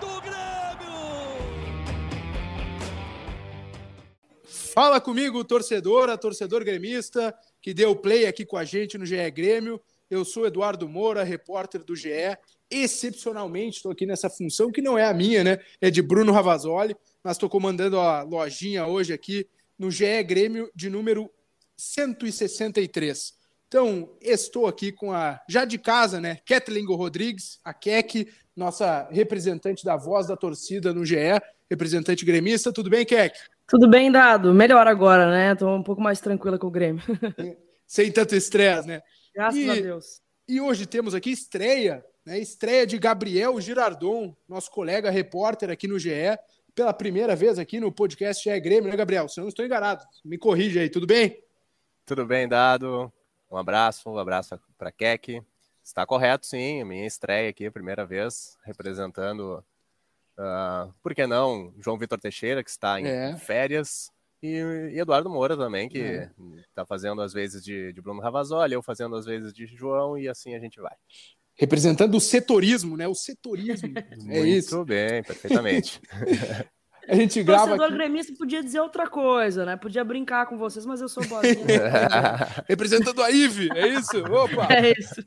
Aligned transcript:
do 0.00 0.20
Grêmio! 0.20 0.38
Fala 4.74 5.00
comigo, 5.00 5.44
torcedora, 5.44 6.16
torcedor 6.16 6.64
gremista, 6.64 7.34
que 7.60 7.74
deu 7.74 7.94
play 7.96 8.26
aqui 8.26 8.44
com 8.44 8.56
a 8.56 8.64
gente 8.64 8.96
no 8.96 9.04
GE 9.04 9.30
Grêmio. 9.30 9.80
Eu 10.10 10.24
sou 10.24 10.46
Eduardo 10.46 10.88
Moura, 10.88 11.22
repórter 11.22 11.84
do 11.84 11.94
GE. 11.94 12.36
Excepcionalmente 12.70 13.76
estou 13.76 13.92
aqui 13.92 14.06
nessa 14.06 14.30
função, 14.30 14.70
que 14.70 14.82
não 14.82 14.96
é 14.96 15.04
a 15.04 15.14
minha, 15.14 15.42
né? 15.42 15.58
É 15.80 15.90
de 15.90 16.02
Bruno 16.02 16.32
Ravazoli, 16.32 16.96
mas 17.22 17.36
estou 17.36 17.48
comandando 17.48 17.98
a 17.98 18.22
lojinha 18.22 18.86
hoje 18.86 19.12
aqui 19.12 19.48
no 19.78 19.90
GE 19.90 20.22
Grêmio 20.24 20.70
de 20.74 20.90
número 20.90 21.30
163. 21.76 23.37
Então, 23.68 24.16
estou 24.22 24.66
aqui 24.66 24.90
com 24.90 25.12
a, 25.12 25.38
já 25.46 25.66
de 25.66 25.76
casa, 25.76 26.18
né? 26.18 26.38
Kathleen 26.46 26.86
Rodrigues, 26.86 27.60
a 27.62 27.74
Kek, 27.74 28.26
nossa 28.56 29.06
representante 29.10 29.84
da 29.84 29.94
voz 29.94 30.26
da 30.26 30.36
torcida 30.38 30.94
no 30.94 31.04
GE, 31.04 31.16
representante 31.70 32.24
gremista. 32.24 32.72
Tudo 32.72 32.88
bem, 32.88 33.04
Kek? 33.04 33.38
Tudo 33.66 33.86
bem, 33.86 34.10
Dado. 34.10 34.54
Melhor 34.54 34.86
agora, 34.86 35.30
né? 35.30 35.54
Tô 35.54 35.68
um 35.68 35.82
pouco 35.82 36.00
mais 36.00 36.18
tranquila 36.18 36.58
com 36.58 36.66
o 36.66 36.70
Grêmio. 36.70 37.02
Sem 37.86 38.10
tanto 38.10 38.34
estresse, 38.34 38.88
né? 38.88 39.02
Graças 39.34 39.60
e, 39.60 39.70
a 39.70 39.74
Deus. 39.74 40.22
E 40.48 40.60
hoje 40.62 40.86
temos 40.86 41.14
aqui 41.14 41.30
estreia, 41.30 42.02
né? 42.24 42.38
Estreia 42.38 42.86
de 42.86 42.96
Gabriel 42.96 43.60
Girardon, 43.60 44.34
nosso 44.48 44.70
colega 44.70 45.10
repórter 45.10 45.68
aqui 45.68 45.86
no 45.86 45.98
GE, 45.98 46.38
pela 46.74 46.94
primeira 46.94 47.36
vez 47.36 47.58
aqui 47.58 47.78
no 47.78 47.92
podcast 47.92 48.42
GE 48.42 48.60
Grêmio, 48.60 48.90
né, 48.90 48.96
Gabriel? 48.96 49.28
Se 49.28 49.38
eu 49.38 49.42
não 49.42 49.48
estou 49.50 49.64
enganado, 49.66 50.02
me 50.24 50.38
corrija 50.38 50.80
aí, 50.80 50.88
tudo 50.88 51.06
bem? 51.06 51.38
Tudo 52.06 52.24
bem, 52.24 52.48
Dado. 52.48 53.12
Um 53.50 53.56
abraço, 53.56 54.10
um 54.10 54.18
abraço 54.18 54.58
para 54.76 54.92
Keck. 54.92 55.42
Está 55.82 56.04
correto, 56.04 56.46
sim. 56.46 56.84
Minha 56.84 57.06
estreia 57.06 57.48
aqui, 57.50 57.70
primeira 57.70 58.04
vez, 58.04 58.58
representando 58.64 59.64
Uh, 60.38 60.94
por 61.02 61.16
que 61.16 61.26
não 61.26 61.74
João 61.80 61.98
Vitor 61.98 62.16
Teixeira, 62.16 62.62
que 62.62 62.70
está 62.70 63.00
em 63.00 63.06
é. 63.06 63.36
férias, 63.36 64.12
e, 64.40 64.56
e, 64.92 65.00
Eduardo 65.00 65.28
Moura 65.28 65.56
também, 65.56 65.88
que 65.88 65.98
está 65.98 66.82
é. 66.82 66.86
fazendo 66.86 67.20
às 67.20 67.32
vezes 67.32 67.62
de, 67.62 67.92
de 67.92 68.00
Bruno 68.00 68.20
Ravazoli, 68.20 68.72
eu 68.72 68.80
fazendo 68.80 69.16
às 69.16 69.26
vezes 69.26 69.52
de 69.52 69.66
João, 69.66 70.16
e 70.16 70.28
assim 70.28 70.54
a 70.54 70.60
gente 70.60 70.80
vai. 70.80 70.94
Representando 71.56 72.14
o 72.16 72.20
setorismo, 72.20 72.96
né? 72.96 73.08
O 73.08 73.16
setorismo. 73.16 73.92
é 74.30 74.40
isso. 74.42 74.76
Muito 74.76 74.88
bem, 74.88 75.24
perfeitamente. 75.24 76.00
A 77.08 77.14
gente 77.14 77.42
grava. 77.42 77.64
O 77.64 77.66
torcedor 77.68 77.86
aqui... 77.86 77.96
gremista 77.96 78.34
podia 78.36 78.62
dizer 78.62 78.80
outra 78.80 79.08
coisa, 79.08 79.64
né? 79.64 79.76
Podia 79.76 80.04
brincar 80.04 80.46
com 80.46 80.58
vocês, 80.58 80.84
mas 80.84 81.00
eu 81.00 81.08
sou 81.08 81.26
bolinha. 81.26 81.56
Representando 82.68 83.22
a 83.22 83.30
IVE, 83.30 83.70
é 83.74 83.88
isso? 83.88 84.18
Opa! 84.24 84.68
É 84.70 84.92
isso. 84.92 85.24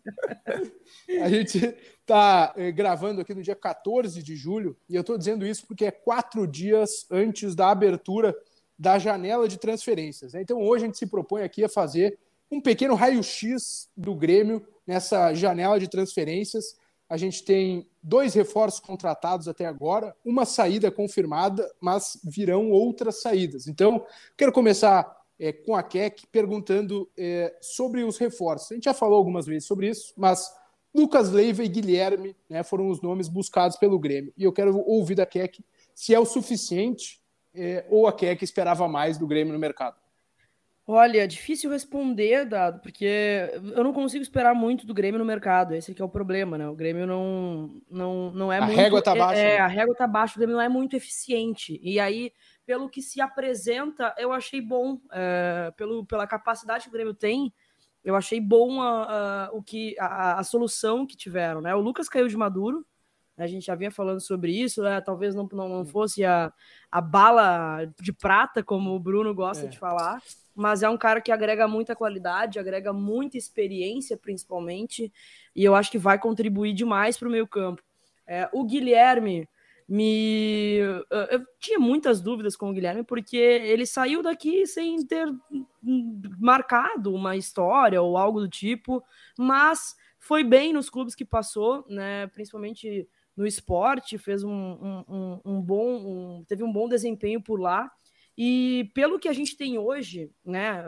A 1.24 1.30
gente 1.30 1.76
está 2.00 2.54
eh, 2.56 2.72
gravando 2.72 3.22
aqui 3.22 3.34
no 3.34 3.42
dia 3.42 3.56
14 3.56 4.22
de 4.22 4.36
julho, 4.36 4.78
e 4.88 4.96
eu 4.96 5.02
estou 5.02 5.18
dizendo 5.18 5.46
isso 5.46 5.66
porque 5.66 5.86
é 5.86 5.92
quatro 5.92 6.46
dias 6.46 7.08
antes 7.10 7.56
da 7.56 7.72
abertura 7.72 8.36
da 8.78 9.00
janela 9.00 9.48
de 9.48 9.58
transferências. 9.58 10.34
Né? 10.34 10.42
Então 10.42 10.60
hoje 10.60 10.84
a 10.84 10.88
gente 10.88 10.98
se 10.98 11.08
propõe 11.08 11.44
aqui 11.44 11.64
a 11.64 11.70
fazer 11.70 12.18
um 12.52 12.60
pequeno 12.60 12.96
raio-x 12.96 13.90
do 13.96 14.14
Grêmio 14.14 14.66
nessa 14.86 15.34
janela 15.34 15.80
de 15.80 15.88
transferências. 15.88 16.76
A 17.12 17.18
gente 17.18 17.44
tem 17.44 17.86
dois 18.02 18.34
reforços 18.34 18.80
contratados 18.80 19.50
até 19.50 19.66
agora, 19.66 20.16
uma 20.24 20.46
saída 20.46 20.90
confirmada, 20.90 21.70
mas 21.82 22.18
virão 22.24 22.72
outras 22.72 23.22
saídas. 23.22 23.68
Então, 23.68 24.06
quero 24.38 24.54
começar 24.54 25.22
é, 25.38 25.52
com 25.52 25.76
a 25.76 25.84
Keck 25.84 26.26
perguntando 26.28 27.12
é, 27.18 27.54
sobre 27.60 28.06
os 28.06 28.18
reforços. 28.18 28.72
A 28.72 28.76
gente 28.76 28.86
já 28.86 28.94
falou 28.94 29.18
algumas 29.18 29.46
vezes 29.46 29.68
sobre 29.68 29.90
isso, 29.90 30.14
mas 30.16 30.56
Lucas 30.96 31.30
Leiva 31.32 31.66
e 31.66 31.68
Guilherme 31.68 32.34
né, 32.50 32.64
foram 32.64 32.88
os 32.88 33.02
nomes 33.02 33.28
buscados 33.28 33.76
pelo 33.76 34.00
Grêmio. 34.00 34.32
E 34.38 34.46
eu 34.46 34.54
quero 34.54 34.80
ouvir 34.88 35.16
da 35.16 35.26
Keck 35.26 35.62
se 35.94 36.16
é 36.16 36.20
o 36.20 36.26
suficiente 36.26 37.22
é, 37.54 37.86
ou 37.90 38.08
a 38.08 38.14
Keck 38.14 38.42
esperava 38.42 38.88
mais 38.88 39.18
do 39.18 39.28
Grêmio 39.28 39.52
no 39.52 39.60
mercado. 39.60 40.01
Olha, 40.94 41.24
é 41.24 41.28
difícil 41.28 41.72
responder, 41.72 42.44
Dado, 42.44 42.82
porque 42.82 43.50
eu 43.74 43.82
não 43.82 43.94
consigo 43.94 44.22
esperar 44.22 44.54
muito 44.54 44.86
do 44.86 44.94
Grêmio 44.94 45.18
no 45.18 45.24
mercado. 45.24 45.74
Esse 45.74 45.94
que 45.94 46.02
é 46.02 46.06
o 46.06 46.10
problema, 46.10 46.58
né? 46.58 46.68
O 46.68 46.76
Grêmio 46.76 47.08
não, 47.08 47.82
não, 47.90 48.32
não 48.32 48.52
é 48.52 48.58
a 48.58 48.66
muito... 48.66 48.78
A 48.78 48.84
régua 48.84 49.02
tá 49.02 49.16
baixa. 49.16 49.40
É, 49.40 49.54
né? 49.54 49.60
a 49.60 49.68
régua 49.68 49.96
tá 49.96 50.06
baixa, 50.06 50.34
o 50.36 50.38
Grêmio 50.38 50.58
não 50.58 50.62
é 50.62 50.68
muito 50.68 50.94
eficiente. 50.94 51.80
E 51.82 51.98
aí, 51.98 52.34
pelo 52.66 52.90
que 52.90 53.02
se 53.02 53.22
apresenta, 53.22 54.14
eu 54.18 54.34
achei 54.34 54.60
bom. 54.60 55.00
É, 55.14 55.72
pelo, 55.78 56.06
pela 56.06 56.28
capacidade 56.28 56.84
que 56.84 56.90
o 56.90 56.94
Grêmio 56.94 57.14
tem, 57.14 57.54
eu 58.04 58.14
achei 58.14 58.42
bom 58.42 58.82
a, 58.82 59.46
a, 59.46 59.50
o 59.54 59.64
que, 59.64 59.96
a, 59.98 60.40
a, 60.40 60.44
solução 60.44 61.08
que 61.08 61.16
tiveram, 61.16 61.62
né? 61.62 61.74
O 61.74 61.80
Lucas 61.80 62.10
caiu 62.10 62.28
de 62.28 62.36
maduro, 62.36 62.86
a 63.38 63.48
gente 63.48 63.66
já 63.66 63.76
vinha 63.76 63.92
falando 63.92 64.20
sobre 64.20 64.52
isso, 64.52 64.84
né? 64.84 65.00
talvez 65.00 65.34
não, 65.34 65.48
não, 65.54 65.70
não 65.70 65.86
fosse 65.86 66.26
a, 66.26 66.52
a 66.92 67.00
bala 67.00 67.86
de 68.00 68.12
prata, 68.12 68.62
como 68.62 68.94
o 68.94 69.00
Bruno 69.00 69.34
gosta 69.34 69.66
é. 69.66 69.70
de 69.70 69.80
falar, 69.80 70.22
mas 70.62 70.84
é 70.84 70.90
um 70.90 70.98
cara 70.98 71.20
que 71.20 71.32
agrega 71.32 71.68
muita 71.68 71.96
qualidade, 71.96 72.60
agrega 72.60 72.94
muita 72.94 73.36
experiência, 73.36 74.16
principalmente, 74.16 75.12
e 75.56 75.64
eu 75.64 75.74
acho 75.74 75.90
que 75.90 75.98
vai 75.98 76.20
contribuir 76.20 76.72
demais 76.74 77.18
para 77.18 77.28
o 77.28 77.32
meio 77.32 77.48
campo. 77.48 77.82
É, 78.28 78.48
o 78.54 78.64
Guilherme, 78.64 79.50
me. 79.90 80.78
Eu 81.32 81.46
tinha 81.60 81.80
muitas 81.80 82.22
dúvidas 82.22 82.56
com 82.56 82.70
o 82.70 82.74
Guilherme, 82.74 83.04
porque 83.04 83.36
ele 83.36 83.88
saiu 83.88 84.22
daqui 84.22 84.68
sem 84.68 85.04
ter 85.06 85.28
marcado 86.40 87.12
uma 87.12 87.36
história 87.36 88.00
ou 88.00 88.16
algo 88.16 88.40
do 88.40 88.48
tipo, 88.48 89.04
mas 89.38 89.96
foi 90.20 90.44
bem 90.44 90.72
nos 90.72 90.92
clubes 90.92 91.16
que 91.16 91.26
passou, 91.26 91.84
né? 91.90 92.28
Principalmente 92.28 93.10
no 93.36 93.48
esporte, 93.48 94.20
fez 94.20 94.44
um, 94.44 94.52
um, 94.52 95.42
um 95.44 95.62
bom. 95.62 95.96
Um, 95.98 96.44
teve 96.48 96.64
um 96.64 96.72
bom 96.72 96.88
desempenho 96.88 97.42
por 97.42 97.60
lá. 97.60 97.92
E 98.44 98.90
pelo 98.96 99.20
que 99.20 99.30
a 99.30 99.34
gente 99.34 99.56
tem 99.56 99.78
hoje, 99.78 100.32
né? 100.44 100.84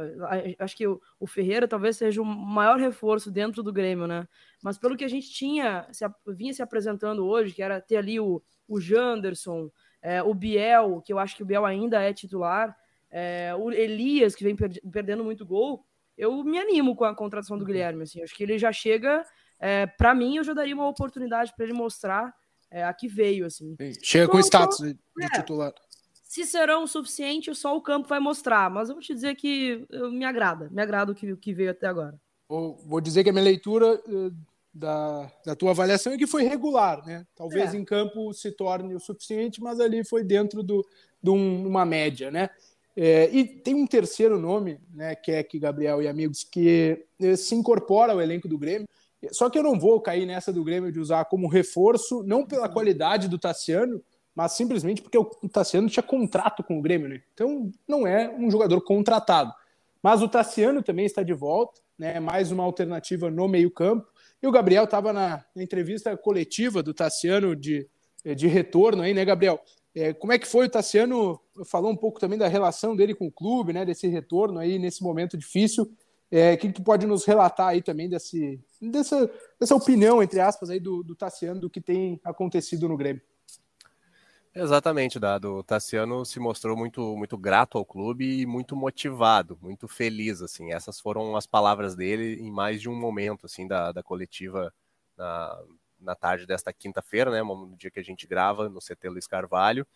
Acho 0.58 0.76
que 0.76 0.88
o, 0.88 1.00
o 1.20 1.28
Ferreira 1.28 1.68
talvez 1.68 1.98
seja 1.98 2.20
o 2.20 2.26
maior 2.26 2.80
reforço 2.80 3.30
dentro 3.30 3.62
do 3.62 3.72
Grêmio, 3.72 4.08
né? 4.08 4.28
Mas 4.64 4.80
pelo 4.80 4.98
que 4.98 5.04
a 5.04 5.08
gente 5.08 5.30
tinha, 5.30 5.88
se, 5.92 6.04
vinha 6.30 6.52
se 6.52 6.64
apresentando 6.64 7.24
hoje, 7.24 7.54
que 7.54 7.62
era 7.62 7.80
ter 7.80 7.98
ali 7.98 8.20
o, 8.20 8.42
o 8.68 8.82
Janderson, 8.82 9.70
é, 10.02 10.24
o 10.24 10.34
Biel, 10.34 11.00
que 11.06 11.14
eu 11.14 11.20
acho 11.20 11.36
que 11.36 11.44
o 11.44 11.46
Biel 11.46 11.64
ainda 11.64 12.02
é 12.02 12.12
titular, 12.12 12.76
é, 13.12 13.54
o 13.54 13.72
Elias, 13.72 14.34
que 14.34 14.44
vem 14.44 14.56
per 14.56 14.72
perdendo 14.92 15.24
muito 15.24 15.46
gol, 15.46 15.86
eu 16.18 16.44
me 16.44 16.58
animo 16.58 16.96
com 16.96 17.06
a 17.06 17.14
contratação 17.14 17.56
do 17.56 17.62
uhum. 17.62 17.68
Guilherme. 17.68 18.02
Assim, 18.02 18.24
acho 18.24 18.34
que 18.34 18.42
ele 18.42 18.58
já 18.58 18.72
chega. 18.72 19.24
É, 19.60 19.86
para 19.86 20.16
mim, 20.16 20.38
eu 20.38 20.44
já 20.44 20.56
daria 20.56 20.74
uma 20.74 20.90
oportunidade 20.90 21.54
para 21.56 21.66
ele 21.66 21.74
mostrar 21.74 22.34
é, 22.72 22.84
a 22.84 22.92
que 22.96 23.08
veio. 23.08 23.46
Assim. 23.46 23.76
Chega 24.02 24.28
com 24.28 24.40
status 24.40 24.80
de 24.80 24.98
é, 25.22 25.30
titular. 25.40 25.72
Se 26.34 26.48
serão 26.48 26.86
o 26.86 26.88
suficiente, 26.88 27.54
só 27.54 27.78
o 27.78 27.82
campo 27.82 28.08
vai 28.08 28.20
mostrar. 28.20 28.68
Mas 28.68 28.90
eu 28.90 28.96
vou 28.96 29.04
te 29.04 29.14
dizer 29.14 29.36
que 29.36 29.86
me 30.12 30.26
agrada, 30.26 30.68
me 30.72 30.82
agrada 30.82 31.12
o 31.12 31.16
que, 31.16 31.32
o 31.32 31.38
que 31.38 31.54
veio 31.54 31.70
até 31.70 31.86
agora. 31.86 32.20
Vou, 32.50 33.00
dizer 33.00 33.24
que 33.24 33.30
a 33.30 33.32
minha 33.32 33.46
leitura 33.46 34.02
eh, 34.08 34.32
da, 34.74 35.32
da 35.46 35.56
tua 35.56 35.70
avaliação 35.70 36.12
é 36.12 36.18
que 36.18 36.26
foi 36.26 36.42
regular, 36.42 37.06
né? 37.06 37.24
Talvez 37.36 37.76
é. 37.76 37.78
em 37.78 37.86
campo 37.86 38.34
se 38.34 38.52
torne 38.52 38.96
o 38.96 39.00
suficiente, 39.00 39.62
mas 39.62 39.80
ali 39.80 40.04
foi 40.04 40.24
dentro 40.24 40.64
de 40.64 40.82
do, 41.22 41.34
um, 41.36 41.68
uma 41.68 41.86
média, 41.86 42.32
né? 42.32 42.50
É, 42.98 43.30
e 43.32 43.46
tem 43.46 43.76
um 43.76 43.86
terceiro 43.86 44.40
nome, 44.40 44.80
né, 44.92 45.14
que 45.14 45.32
é 45.32 45.44
que 45.44 45.60
Gabriel 45.60 46.02
e 46.02 46.08
amigos, 46.08 46.44
que 46.44 47.06
é, 47.22 47.36
se 47.36 47.54
incorpora 47.54 48.12
ao 48.12 48.20
elenco 48.20 48.48
do 48.48 48.58
Grêmio. 48.58 48.88
Só 49.32 49.52
que 49.52 49.60
eu 49.60 49.64
não 49.64 49.80
vou 49.80 50.02
cair 50.02 50.26
nessa 50.26 50.52
do 50.52 50.64
Grêmio 50.64 50.92
de 50.92 51.00
usar 51.00 51.26
como 51.26 51.48
reforço, 51.48 52.24
não 52.24 52.44
pela 52.44 52.68
qualidade 52.68 53.28
do 53.28 53.38
Tassiano, 53.38 54.02
mas 54.36 54.54
simplesmente 54.54 55.02
porque 55.02 55.18
o 55.18 55.26
Tassiano 55.52 55.90
tinha 55.90 56.04
contrato 56.04 56.64
com 56.64 56.80
o 56.80 56.82
Grêmio, 56.82 57.08
né? 57.08 57.22
Então 57.34 57.72
não 57.88 58.08
é 58.08 58.30
um 58.30 58.50
jogador 58.50 58.82
contratado. 58.82 59.54
Mas 60.02 60.22
o 60.22 60.28
Tassiano 60.28 60.82
também 60.82 61.06
está 61.06 61.22
de 61.24 61.34
volta, 61.34 61.80
né? 61.98 62.20
Mais 62.20 62.52
uma 62.52 62.64
alternativa 62.64 63.30
no 63.30 63.48
meio-campo. 63.48 64.08
E 64.42 64.48
o 64.48 64.52
Gabriel 64.52 64.86
estava 64.86 65.14
na, 65.14 65.46
entrevista 65.56 66.18
coletiva 66.18 66.84
do 66.84 66.94
Tassiano 66.94 67.56
de, 67.56 67.88
de 68.36 68.48
retorno 68.48 69.04
aí, 69.04 69.14
né, 69.14 69.24
Gabriel? 69.24 69.62
É, 69.96 70.12
como 70.12 70.34
é 70.34 70.40
que 70.40 70.48
foi 70.48 70.66
o 70.66 70.70
Tassiano? 70.70 71.40
Falou 71.66 71.92
um 71.92 71.96
pouco 71.96 72.20
também 72.20 72.38
da 72.38 72.48
relação 72.48 72.96
dele 72.96 73.14
com 73.14 73.28
o 73.28 73.32
clube, 73.32 73.72
né? 73.72 73.86
Desse 73.86 74.08
retorno 74.08 74.60
aí 74.60 74.80
nesse 74.80 75.04
momento 75.04 75.38
difícil. 75.38 75.90
É, 76.32 76.54
o 76.54 76.58
que, 76.58 76.72
que 76.72 76.82
pode 76.82 77.06
nos 77.06 77.26
relatar 77.26 77.68
aí 77.68 77.82
também 77.84 78.10
desse, 78.10 78.60
dessa, 78.82 79.30
dessa 79.60 79.76
opinião, 79.76 80.24
entre 80.24 80.40
aspas, 80.40 80.72
aí 80.72 80.80
do, 80.80 81.04
do 81.04 81.16
Tassiano, 81.16 81.62
do 81.62 81.70
que 81.70 81.80
tem 81.80 82.20
acontecido 82.24 82.90
no 82.90 82.98
Grêmio? 82.98 83.22
Exatamente, 84.56 85.20
Dado. 85.20 85.56
O 85.58 85.64
Tassiano 85.64 86.24
se 86.26 86.40
mostrou 86.40 86.78
muito, 86.78 87.16
muito 87.18 87.36
grato 87.38 87.78
ao 87.78 87.84
clube 87.86 88.42
e 88.42 88.46
muito 88.46 88.76
motivado, 88.76 89.58
muito 89.62 89.88
feliz, 89.88 90.42
assim. 90.44 90.72
Essas 90.72 91.00
foram 91.00 91.36
as 91.36 91.48
palavras 91.48 91.96
dele 91.96 92.36
em 92.40 92.52
mais 92.52 92.80
de 92.80 92.88
um 92.88 92.96
momento, 92.96 93.48
assim, 93.48 93.68
da, 93.68 93.92
da 93.92 94.04
coletiva 94.04 94.72
na, 95.18 95.64
na 96.00 96.16
tarde 96.16 96.46
desta 96.46 96.72
quinta-feira, 96.72 97.32
né, 97.32 97.42
no 97.42 97.76
dia 97.76 97.90
que 97.90 98.00
a 98.00 98.04
gente 98.04 98.28
grava 98.28 98.70
no 98.70 98.80
CT 98.80 99.10
Luiz 99.10 99.26
Carvalho. 99.26 99.88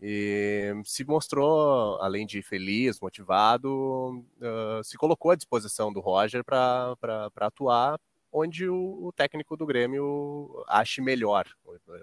E 0.00 0.74
se 0.84 1.04
mostrou, 1.04 2.00
além 2.00 2.24
de 2.26 2.40
feliz, 2.42 3.00
motivado, 3.00 4.24
uh, 4.40 4.84
se 4.84 4.96
colocou 4.96 5.32
à 5.32 5.36
disposição 5.36 5.92
do 5.92 6.00
Roger 6.00 6.44
para 6.44 6.96
atuar 7.40 7.98
onde 8.38 8.68
o, 8.68 9.06
o, 9.06 9.12
técnico 9.12 9.56
do 9.56 9.66
Grêmio 9.66 10.64
ache 10.68 11.00
melhor, 11.00 11.46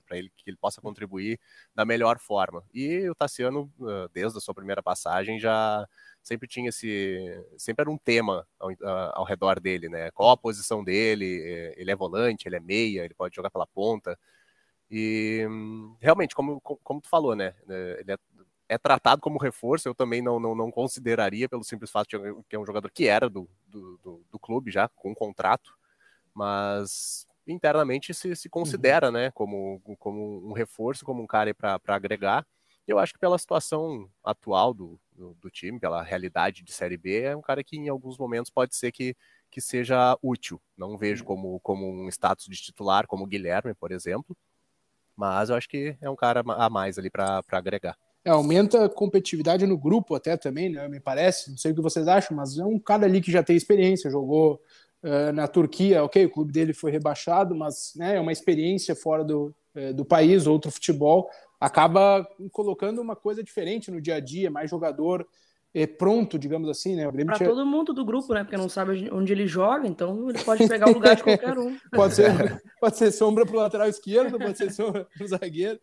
para 0.08 0.18
ele 0.18 0.32
que 0.36 0.50
ele 0.50 0.58
possa 0.58 0.82
contribuir 0.82 1.40
da 1.74 1.86
melhor 1.86 2.20
forma. 2.20 2.64
E 2.74 3.10
o 3.10 3.16
Tassiano, 3.16 3.72
desde 4.14 4.38
a 4.38 4.42
sua 4.42 4.54
primeira 4.54 4.84
passagem, 4.84 5.40
já 5.40 5.88
sempre 6.26 6.48
tinha 6.48 6.70
esse. 6.70 7.44
Sempre 7.58 7.84
era 7.84 7.92
um 7.92 7.98
tema 7.98 8.48
ao, 8.60 8.70
ao 9.14 9.24
redor 9.24 9.60
dele, 9.60 9.88
né? 9.88 10.12
Qual 10.12 10.32
a 10.32 10.38
posição 10.38 10.84
dele? 10.84 11.42
É, 11.44 11.76
ele 11.78 11.92
é 11.92 11.96
volante, 11.96 12.48
ele 12.48 12.56
é 12.56 12.60
meia, 12.60 13.06
ele 13.06 13.14
pode 13.14 13.36
jogar 13.36 13.52
pela 13.52 13.68
ponta. 13.68 14.18
E 14.90 15.48
realmente, 16.00 16.36
como, 16.36 16.60
como 16.62 17.02
tu 17.02 17.10
falou, 17.10 17.36
né? 17.36 17.54
É, 17.70 17.98
ele 18.02 18.12
é, 18.12 18.18
é 18.70 18.78
tratado 18.78 19.22
como 19.22 19.40
reforço, 19.40 19.88
eu 19.88 19.96
também 19.96 20.22
não, 20.22 20.40
não, 20.40 20.56
não 20.56 20.72
consideraria 20.72 21.48
pelo 21.48 21.64
simples 21.64 21.92
fato 21.92 22.10
de 22.10 22.44
que 22.50 22.56
é 22.56 22.60
um 22.60 22.66
jogador 22.66 22.92
que 22.92 23.08
era 23.08 23.30
do, 23.30 23.48
do, 23.68 23.98
do, 23.98 24.26
do 24.32 24.40
clube 24.40 24.72
já, 24.72 24.88
com 24.90 25.12
um 25.12 25.16
contrato 25.16 25.74
mas 26.36 27.26
internamente 27.48 28.14
se, 28.14 28.36
se 28.36 28.50
considera, 28.50 29.08
uhum. 29.08 29.14
né, 29.14 29.32
como, 29.32 29.82
como 29.98 30.48
um 30.48 30.52
reforço, 30.52 31.06
como 31.06 31.24
um 31.24 31.28
cara 31.28 31.54
para 31.54 31.80
agregar. 31.88 32.46
Eu 32.88 33.00
acho 33.00 33.14
que 33.14 33.20
pela 33.20 33.38
situação 33.38 34.08
atual 34.24 34.74
do, 34.74 35.00
do, 35.12 35.34
do, 35.42 35.50
time, 35.50 35.80
pela 35.80 36.04
realidade 36.04 36.62
de 36.64 36.72
Série 36.72 36.98
B, 36.98 37.22
é 37.22 37.36
um 37.36 37.42
cara 37.42 37.64
que 37.64 37.78
em 37.78 37.90
alguns 37.90 38.18
momentos 38.18 38.52
pode 38.52 38.76
ser 38.76 38.92
que, 38.92 39.16
que 39.50 39.60
seja 39.60 40.18
útil. 40.22 40.62
Não 40.78 40.98
vejo 40.98 41.24
uhum. 41.24 41.28
como, 41.28 41.60
como 41.62 41.90
um 41.90 42.08
status 42.10 42.46
de 42.46 42.62
titular, 42.62 43.08
como 43.08 43.24
o 43.24 43.28
Guilherme, 43.28 43.74
por 43.74 43.92
exemplo, 43.92 44.38
mas 45.16 45.50
eu 45.50 45.56
acho 45.56 45.70
que 45.70 45.96
é 46.02 46.10
um 46.10 46.16
cara 46.16 46.44
a 46.46 46.70
mais 46.70 47.00
ali 47.00 47.10
para 47.10 47.42
agregar. 47.52 47.98
É, 48.24 48.32
aumenta 48.32 48.86
a 48.86 48.90
competitividade 48.90 49.68
no 49.68 49.78
grupo 49.78 50.16
até 50.16 50.36
também, 50.36 50.70
né, 50.70 50.88
me 50.88 51.00
parece. 51.00 51.52
Não 51.52 51.58
sei 51.58 51.72
o 51.72 51.76
que 51.76 51.82
vocês 51.82 52.08
acham, 52.08 52.36
mas 52.36 52.58
é 52.58 52.66
um 52.66 52.80
cara 52.80 53.06
ali 53.06 53.22
que 53.22 53.32
já 53.32 53.44
tem 53.44 53.56
experiência, 53.56 54.10
jogou 54.10 54.60
Uh, 55.06 55.32
na 55.32 55.48
Turquia, 55.48 56.04
ok, 56.04 56.26
o 56.26 56.32
clube 56.32 56.52
dele 56.52 56.74
foi 56.74 56.90
rebaixado, 56.90 57.54
mas 57.54 57.94
né, 57.96 58.16
é 58.16 58.20
uma 58.20 58.32
experiência 58.32 58.96
fora 58.96 59.24
do, 59.24 59.56
uh, 59.76 59.94
do 59.94 60.04
país, 60.04 60.48
outro 60.48 60.72
futebol, 60.72 61.30
acaba 61.60 62.28
colocando 62.52 63.00
uma 63.04 63.16
coisa 63.16 63.44
diferente 63.44 63.92
no 63.92 64.02
dia 64.02 64.16
a 64.16 64.20
dia, 64.20 64.50
mais 64.50 64.68
jogador 64.68 65.22
uh, 65.22 65.88
pronto, 66.00 66.40
digamos 66.40 66.68
assim, 66.70 66.96
né? 66.96 67.04
Para 67.12 67.36
tinha... 67.36 67.48
todo 67.48 67.64
mundo 67.68 67.94
do 67.94 68.04
grupo, 68.04 68.34
né? 68.34 68.44
Porque 68.44 68.58
não 68.58 68.68
sabe 68.68 69.08
onde 69.12 69.32
ele 69.32 69.46
joga, 69.46 69.88
então 69.88 70.28
ele 70.28 70.44
pode 70.44 70.68
pegar 70.68 70.90
o 70.90 70.94
lugar 70.94 71.16
de 71.16 71.22
qualquer 71.22 71.56
um. 71.56 71.78
pode, 71.94 72.16
ser, 72.16 72.64
pode 72.82 72.98
ser 72.98 73.12
sombra 73.12 73.46
para 73.46 73.56
o 73.56 73.60
lateral 73.60 73.88
esquerdo, 73.88 74.40
pode 74.40 74.58
ser 74.58 74.72
sombra 74.72 75.08
para 75.16 75.24
o 75.24 75.28
zagueiro. 75.28 75.80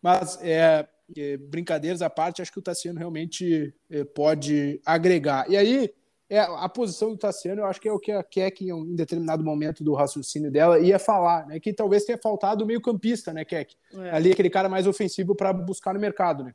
Mas 0.00 0.38
é, 0.40 0.86
é, 1.16 1.36
brincadeiras 1.36 2.00
à 2.00 2.08
parte, 2.08 2.42
acho 2.42 2.52
que 2.52 2.60
o 2.60 2.62
Tassiano 2.62 3.00
realmente 3.00 3.74
é, 3.90 4.04
pode 4.04 4.80
agregar. 4.86 5.50
E 5.50 5.56
aí 5.56 5.90
é, 6.30 6.40
a 6.40 6.68
posição 6.68 7.10
do 7.10 7.16
Tassiano, 7.16 7.62
eu 7.62 7.66
acho 7.66 7.80
que 7.80 7.88
é 7.88 7.92
o 7.92 7.98
que 7.98 8.12
a 8.12 8.22
Keck, 8.22 8.68
em 8.68 8.94
determinado 8.94 9.42
momento 9.42 9.82
do 9.82 9.94
raciocínio 9.94 10.50
dela, 10.50 10.78
ia 10.78 10.98
falar, 10.98 11.46
né? 11.46 11.58
Que 11.58 11.72
talvez 11.72 12.04
tenha 12.04 12.18
faltado 12.18 12.64
o 12.64 12.66
meio-campista, 12.66 13.32
né, 13.32 13.46
Keck? 13.46 13.74
É. 13.94 14.10
Ali, 14.10 14.32
aquele 14.32 14.50
cara 14.50 14.68
mais 14.68 14.86
ofensivo 14.86 15.34
para 15.34 15.54
buscar 15.54 15.94
no 15.94 16.00
mercado, 16.00 16.44
né? 16.44 16.54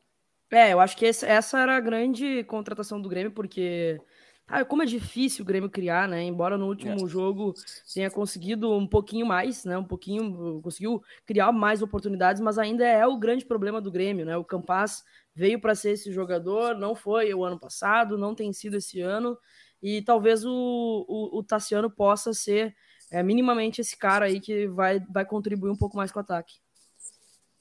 É, 0.52 0.72
eu 0.72 0.80
acho 0.80 0.96
que 0.96 1.06
esse, 1.06 1.26
essa 1.26 1.60
era 1.60 1.76
a 1.76 1.80
grande 1.80 2.44
contratação 2.44 3.02
do 3.02 3.10
Grêmio, 3.10 3.32
porque. 3.32 4.00
Ah, 4.46 4.64
como 4.64 4.84
é 4.84 4.86
difícil 4.86 5.42
o 5.42 5.48
Grêmio 5.48 5.70
criar, 5.70 6.08
né? 6.08 6.22
Embora 6.22 6.58
no 6.58 6.68
último 6.68 7.06
é. 7.06 7.10
jogo 7.10 7.54
tenha 7.92 8.12
conseguido 8.12 8.72
um 8.72 8.86
pouquinho 8.86 9.26
mais, 9.26 9.64
né? 9.66 9.78
Um 9.78 9.86
pouquinho, 9.86 10.62
conseguiu 10.62 11.02
criar 11.26 11.52
mais 11.52 11.82
oportunidades, 11.82 12.42
mas 12.42 12.60
ainda 12.60 12.86
é 12.86 13.08
o 13.08 13.18
grande 13.18 13.46
problema 13.46 13.82
do 13.82 13.90
Grêmio, 13.90 14.26
né? 14.26 14.38
O 14.38 14.44
Campas 14.44 15.02
veio 15.34 15.60
para 15.60 15.74
ser 15.74 15.92
esse 15.92 16.12
jogador, 16.12 16.76
não 16.76 16.94
foi 16.94 17.34
o 17.34 17.44
ano 17.44 17.58
passado, 17.58 18.18
não 18.18 18.36
tem 18.36 18.52
sido 18.54 18.76
esse 18.76 19.02
ano 19.02 19.38
e 19.84 20.02
talvez 20.02 20.46
o, 20.46 21.06
o, 21.10 21.40
o 21.40 21.44
Tassiano 21.44 21.92
possa 21.92 22.34
ser 22.34 22.74
é, 23.12 23.22
minimamente 23.22 23.82
esse 23.82 23.98
cara 23.98 24.26
aí 24.26 24.40
que 24.40 24.66
vai, 24.70 25.02
vai 25.12 25.26
contribuir 25.26 25.70
um 25.70 25.76
pouco 25.76 25.98
mais 25.98 26.10
com 26.10 26.20
o 26.20 26.22
ataque. 26.22 26.56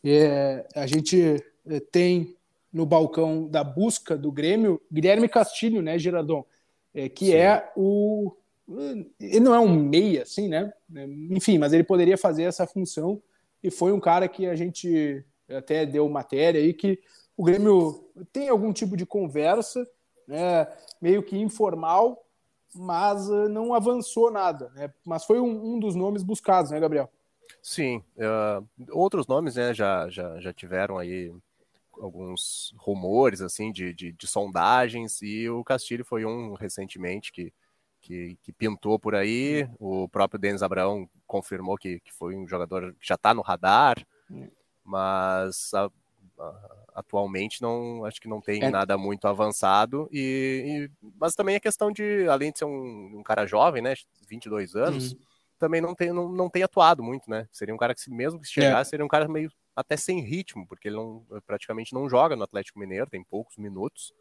É, 0.04 0.66
a 0.74 0.86
gente 0.86 1.44
é, 1.66 1.80
tem 1.80 2.36
no 2.72 2.86
balcão 2.86 3.48
da 3.48 3.64
busca 3.64 4.16
do 4.16 4.30
Grêmio 4.30 4.80
Guilherme 4.90 5.28
Castilho, 5.28 5.82
né, 5.82 5.98
Geradon? 5.98 6.44
É, 6.94 7.08
que 7.08 7.26
Sim. 7.26 7.34
é 7.34 7.72
o. 7.76 8.32
Ele 9.20 9.40
não 9.40 9.54
é 9.54 9.58
um 9.58 9.74
meia, 9.74 10.22
assim, 10.22 10.48
né? 10.48 10.72
Enfim, 11.30 11.58
mas 11.58 11.72
ele 11.72 11.82
poderia 11.82 12.16
fazer 12.16 12.44
essa 12.44 12.66
função 12.66 13.20
e 13.62 13.70
foi 13.70 13.92
um 13.92 14.00
cara 14.00 14.28
que 14.28 14.46
a 14.46 14.54
gente 14.54 15.24
até 15.48 15.84
deu 15.84 16.08
matéria 16.08 16.60
aí 16.60 16.72
que 16.72 17.00
o 17.36 17.42
Grêmio 17.42 18.08
tem 18.32 18.48
algum 18.48 18.72
tipo 18.72 18.96
de 18.96 19.04
conversa 19.04 19.86
né, 20.26 20.66
meio 21.00 21.22
que 21.22 21.38
informal, 21.38 22.24
mas 22.74 23.28
uh, 23.28 23.48
não 23.48 23.74
avançou 23.74 24.30
nada. 24.30 24.70
Né? 24.74 24.92
Mas 25.04 25.24
foi 25.24 25.40
um, 25.40 25.74
um, 25.74 25.78
dos 25.78 25.94
nomes 25.94 26.22
buscados, 26.22 26.70
né, 26.70 26.80
Gabriel? 26.80 27.10
Sim. 27.62 28.02
Uh, 28.16 28.66
outros 28.90 29.26
nomes 29.26 29.56
né, 29.56 29.74
já, 29.74 30.08
já, 30.08 30.40
já 30.40 30.52
tiveram 30.52 30.98
aí 30.98 31.32
alguns 32.00 32.74
rumores 32.78 33.40
assim 33.40 33.70
de, 33.70 33.92
de, 33.92 34.12
de, 34.12 34.26
sondagens 34.26 35.20
e 35.22 35.48
o 35.48 35.62
Castilho 35.62 36.04
foi 36.04 36.24
um 36.24 36.54
recentemente 36.54 37.30
que, 37.30 37.52
que, 38.00 38.38
que 38.42 38.52
pintou 38.52 38.98
por 38.98 39.14
aí. 39.14 39.68
O 39.78 40.08
próprio 40.08 40.40
Denis 40.40 40.62
Abraão 40.62 41.08
confirmou 41.26 41.76
que, 41.76 42.00
que 42.00 42.12
foi 42.12 42.34
um 42.34 42.48
jogador 42.48 42.94
que 42.94 43.06
já 43.06 43.14
está 43.14 43.34
no 43.34 43.42
radar, 43.42 43.96
mas 44.84 45.72
a, 45.74 45.90
a, 46.38 46.81
atualmente 46.94 47.62
não 47.62 48.04
acho 48.04 48.20
que 48.20 48.28
não 48.28 48.40
tem 48.40 48.62
é. 48.62 48.70
nada 48.70 48.96
muito 48.98 49.26
avançado 49.26 50.08
e, 50.12 50.90
e, 51.02 51.10
mas 51.18 51.34
também 51.34 51.56
a 51.56 51.60
questão 51.60 51.90
de 51.90 52.26
além 52.28 52.52
de 52.52 52.58
ser 52.58 52.64
um, 52.64 53.18
um 53.18 53.22
cara 53.22 53.46
jovem 53.46 53.82
né 53.82 53.94
22 54.28 54.74
anos 54.74 55.12
uhum. 55.12 55.18
também 55.58 55.80
não 55.80 55.94
tem 55.94 56.12
não, 56.12 56.30
não 56.30 56.50
tem 56.50 56.62
atuado 56.62 57.02
muito 57.02 57.30
né 57.30 57.48
seria 57.50 57.74
um 57.74 57.78
cara 57.78 57.94
que 57.94 58.00
se 58.00 58.10
mesmo 58.10 58.40
que 58.40 58.46
chegasse 58.46 58.88
é. 58.88 58.90
seria 58.90 59.04
um 59.04 59.08
cara 59.08 59.26
meio 59.26 59.50
até 59.74 59.96
sem 59.96 60.20
ritmo 60.20 60.66
porque 60.66 60.88
ele 60.88 60.96
não 60.96 61.24
praticamente 61.46 61.94
não 61.94 62.08
joga 62.08 62.36
no 62.36 62.44
Atlético 62.44 62.78
Mineiro 62.78 63.08
tem 63.08 63.24
poucos 63.24 63.56
minutos 63.56 64.12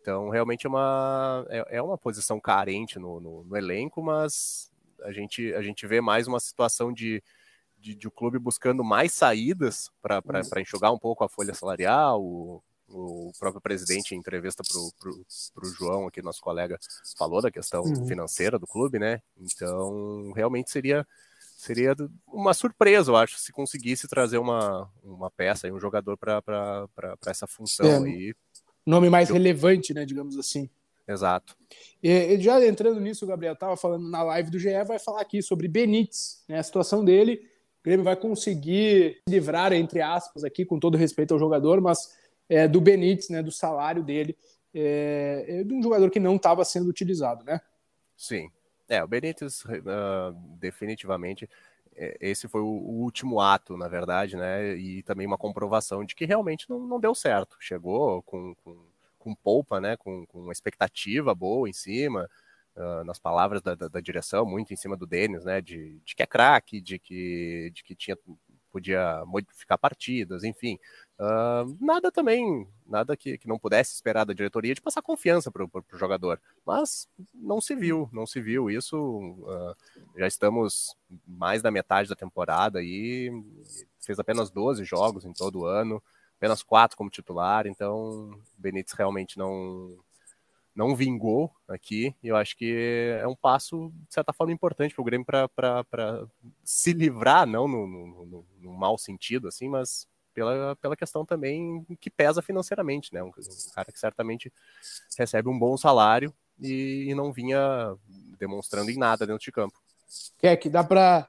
então 0.00 0.30
realmente 0.30 0.66
é 0.66 0.68
uma 0.68 1.46
é, 1.50 1.76
é 1.76 1.82
uma 1.82 1.98
posição 1.98 2.40
carente 2.40 2.98
no, 2.98 3.20
no, 3.20 3.44
no 3.44 3.56
elenco 3.56 4.02
mas 4.02 4.70
a 5.02 5.12
gente 5.12 5.52
a 5.54 5.62
gente 5.62 5.86
vê 5.86 6.00
mais 6.00 6.26
uma 6.26 6.40
situação 6.40 6.92
de 6.92 7.22
de, 7.80 7.94
de 7.94 8.06
o 8.06 8.10
clube 8.10 8.38
buscando 8.38 8.84
mais 8.84 9.12
saídas 9.12 9.90
para 10.02 10.60
enxugar 10.60 10.92
um 10.92 10.98
pouco 10.98 11.24
a 11.24 11.28
folha 11.28 11.54
salarial. 11.54 12.22
O, 12.22 12.62
o 12.92 13.32
próprio 13.38 13.60
presidente, 13.60 14.14
em 14.14 14.18
entrevista 14.18 14.62
para 14.66 15.10
o 15.10 15.72
João, 15.72 16.06
aqui, 16.06 16.20
nosso 16.20 16.40
colega, 16.40 16.78
falou 17.16 17.40
da 17.40 17.50
questão 17.50 17.82
uhum. 17.82 18.06
financeira 18.06 18.58
do 18.58 18.66
clube, 18.66 18.98
né? 18.98 19.22
Então, 19.38 20.32
realmente 20.32 20.70
seria 20.70 21.06
seria 21.56 21.94
uma 22.26 22.54
surpresa, 22.54 23.10
eu 23.10 23.16
acho, 23.16 23.38
se 23.38 23.52
conseguisse 23.52 24.08
trazer 24.08 24.38
uma, 24.38 24.90
uma 25.04 25.30
peça, 25.30 25.70
um 25.70 25.78
jogador 25.78 26.16
para 26.16 26.88
essa 27.26 27.46
função. 27.46 27.86
É, 27.86 27.98
aí. 27.98 28.34
Nome 28.86 29.10
mais 29.10 29.28
eu... 29.28 29.34
relevante, 29.34 29.92
né, 29.92 30.06
digamos 30.06 30.38
assim. 30.38 30.70
Exato. 31.06 31.54
E, 32.02 32.40
já 32.40 32.64
entrando 32.64 32.98
nisso, 32.98 33.26
o 33.26 33.28
Gabriel 33.28 33.52
estava 33.52 33.76
falando 33.76 34.08
na 34.08 34.22
live 34.22 34.50
do 34.50 34.58
GE, 34.58 34.84
vai 34.86 34.98
falar 34.98 35.20
aqui 35.20 35.42
sobre 35.42 35.68
Benítez, 35.68 36.42
né, 36.48 36.58
a 36.58 36.62
situação 36.62 37.04
dele 37.04 37.49
o 37.80 37.84
Grêmio 37.84 38.04
vai 38.04 38.16
conseguir 38.16 39.22
livrar, 39.28 39.72
entre 39.72 40.02
aspas, 40.02 40.44
aqui, 40.44 40.64
com 40.64 40.78
todo 40.78 40.98
respeito 40.98 41.32
ao 41.32 41.40
jogador, 41.40 41.80
mas 41.80 42.14
é, 42.48 42.68
do 42.68 42.80
Benítez, 42.80 43.30
né, 43.30 43.42
do 43.42 43.50
salário 43.50 44.02
dele, 44.02 44.36
é, 44.74 45.44
é 45.48 45.64
de 45.64 45.72
um 45.72 45.82
jogador 45.82 46.10
que 46.10 46.20
não 46.20 46.36
estava 46.36 46.64
sendo 46.64 46.88
utilizado, 46.88 47.44
né? 47.44 47.60
Sim. 48.16 48.50
É, 48.88 49.02
o 49.02 49.08
Benítez, 49.08 49.64
uh, 49.64 50.32
definitivamente, 50.58 51.48
é, 51.96 52.18
esse 52.20 52.48
foi 52.48 52.60
o, 52.60 52.66
último 52.66 53.40
ato, 53.40 53.76
na 53.76 53.88
verdade, 53.88 54.36
né? 54.36 54.74
E 54.76 55.02
também 55.02 55.26
uma 55.26 55.38
comprovação 55.38 56.04
de 56.04 56.14
que 56.14 56.24
realmente 56.26 56.68
não, 56.68 56.80
não 56.80 57.00
deu 57.00 57.14
certo. 57.14 57.56
Chegou 57.60 58.22
com, 58.22 58.54
com, 58.56 58.76
com 59.18 59.34
polpa, 59.34 59.80
né? 59.80 59.96
Com, 59.96 60.26
com 60.26 60.52
expectativa 60.52 61.34
boa 61.34 61.68
em 61.68 61.72
cima, 61.72 62.28
uh, 62.80 63.04
nas 63.04 63.18
palavras 63.18 63.60
da, 63.60 63.74
da, 63.74 63.88
da, 63.88 64.00
direção, 64.00 64.46
muito 64.46 64.72
em 64.72 64.76
cima 64.76 64.96
do 64.96 65.06
Denis, 65.06 65.44
né? 65.44 65.60
De, 65.60 66.00
de 66.04 66.14
que 66.14 66.22
é 66.22 66.26
craque, 66.26 66.80
de 66.80 66.98
que, 66.98 67.70
de 67.74 67.84
que 67.84 67.94
tinha, 67.94 68.16
podia 68.70 69.22
modificar 69.26 69.78
partidas, 69.78 70.44
enfim. 70.44 70.78
Uh, 71.18 71.76
nada 71.80 72.10
também, 72.10 72.66
nada 72.86 73.16
que, 73.16 73.36
que 73.36 73.48
não 73.48 73.58
pudesse 73.58 73.94
esperar 73.94 74.24
da 74.24 74.32
diretoria 74.32 74.74
de 74.74 74.80
passar 74.80 75.02
confiança 75.02 75.50
para 75.50 75.64
o 75.64 75.84
jogador. 75.92 76.40
Mas 76.64 77.08
não 77.34 77.60
se 77.60 77.74
viu, 77.74 78.08
não 78.12 78.26
se 78.26 78.40
viu 78.40 78.70
isso. 78.70 78.96
Uh, 78.98 79.76
já 80.16 80.26
estamos 80.26 80.96
mais 81.26 81.62
da 81.62 81.70
metade 81.70 82.08
da 82.08 82.16
temporada 82.16 82.82
e 82.82 83.30
fez 84.00 84.18
apenas 84.18 84.50
12 84.50 84.84
jogos 84.84 85.24
em 85.24 85.32
todo 85.32 85.60
o 85.60 85.66
ano, 85.66 86.02
apenas 86.36 86.62
quatro 86.62 86.96
como 86.96 87.10
titular, 87.10 87.66
então 87.66 88.40
Benítez 88.56 88.94
realmente 88.94 89.38
não 89.38 89.98
não 90.80 90.96
vingou 90.96 91.52
aqui, 91.68 92.14
e 92.22 92.28
eu 92.28 92.36
acho 92.36 92.56
que 92.56 93.18
é 93.20 93.28
um 93.28 93.36
passo, 93.36 93.92
de 94.08 94.14
certa 94.14 94.32
forma, 94.32 94.50
importante 94.50 94.94
para 94.94 95.02
o 95.02 95.04
Grêmio 95.04 95.26
para 95.26 96.26
se 96.64 96.94
livrar, 96.94 97.46
não 97.46 97.68
no, 97.68 97.86
no, 97.86 98.24
no, 98.24 98.46
no, 98.58 98.72
mau 98.72 98.96
sentido, 98.96 99.46
assim, 99.46 99.68
mas 99.68 100.08
pela, 100.32 100.74
pela 100.76 100.96
questão 100.96 101.22
também 101.22 101.84
que 102.00 102.08
pesa 102.08 102.40
financeiramente, 102.40 103.12
né? 103.12 103.22
Um, 103.22 103.26
um 103.26 103.72
cara 103.74 103.92
que 103.92 104.00
certamente 104.00 104.50
recebe 105.18 105.50
um 105.50 105.58
bom 105.58 105.76
salário 105.76 106.32
e, 106.58 107.08
e, 107.10 107.14
não 107.14 107.30
vinha 107.30 107.94
demonstrando 108.38 108.90
em 108.90 108.96
nada 108.96 109.26
dentro 109.26 109.44
de 109.44 109.52
campo. 109.52 109.78
É 110.40 110.56
que 110.56 110.70
dá 110.70 110.82
para 110.82 111.28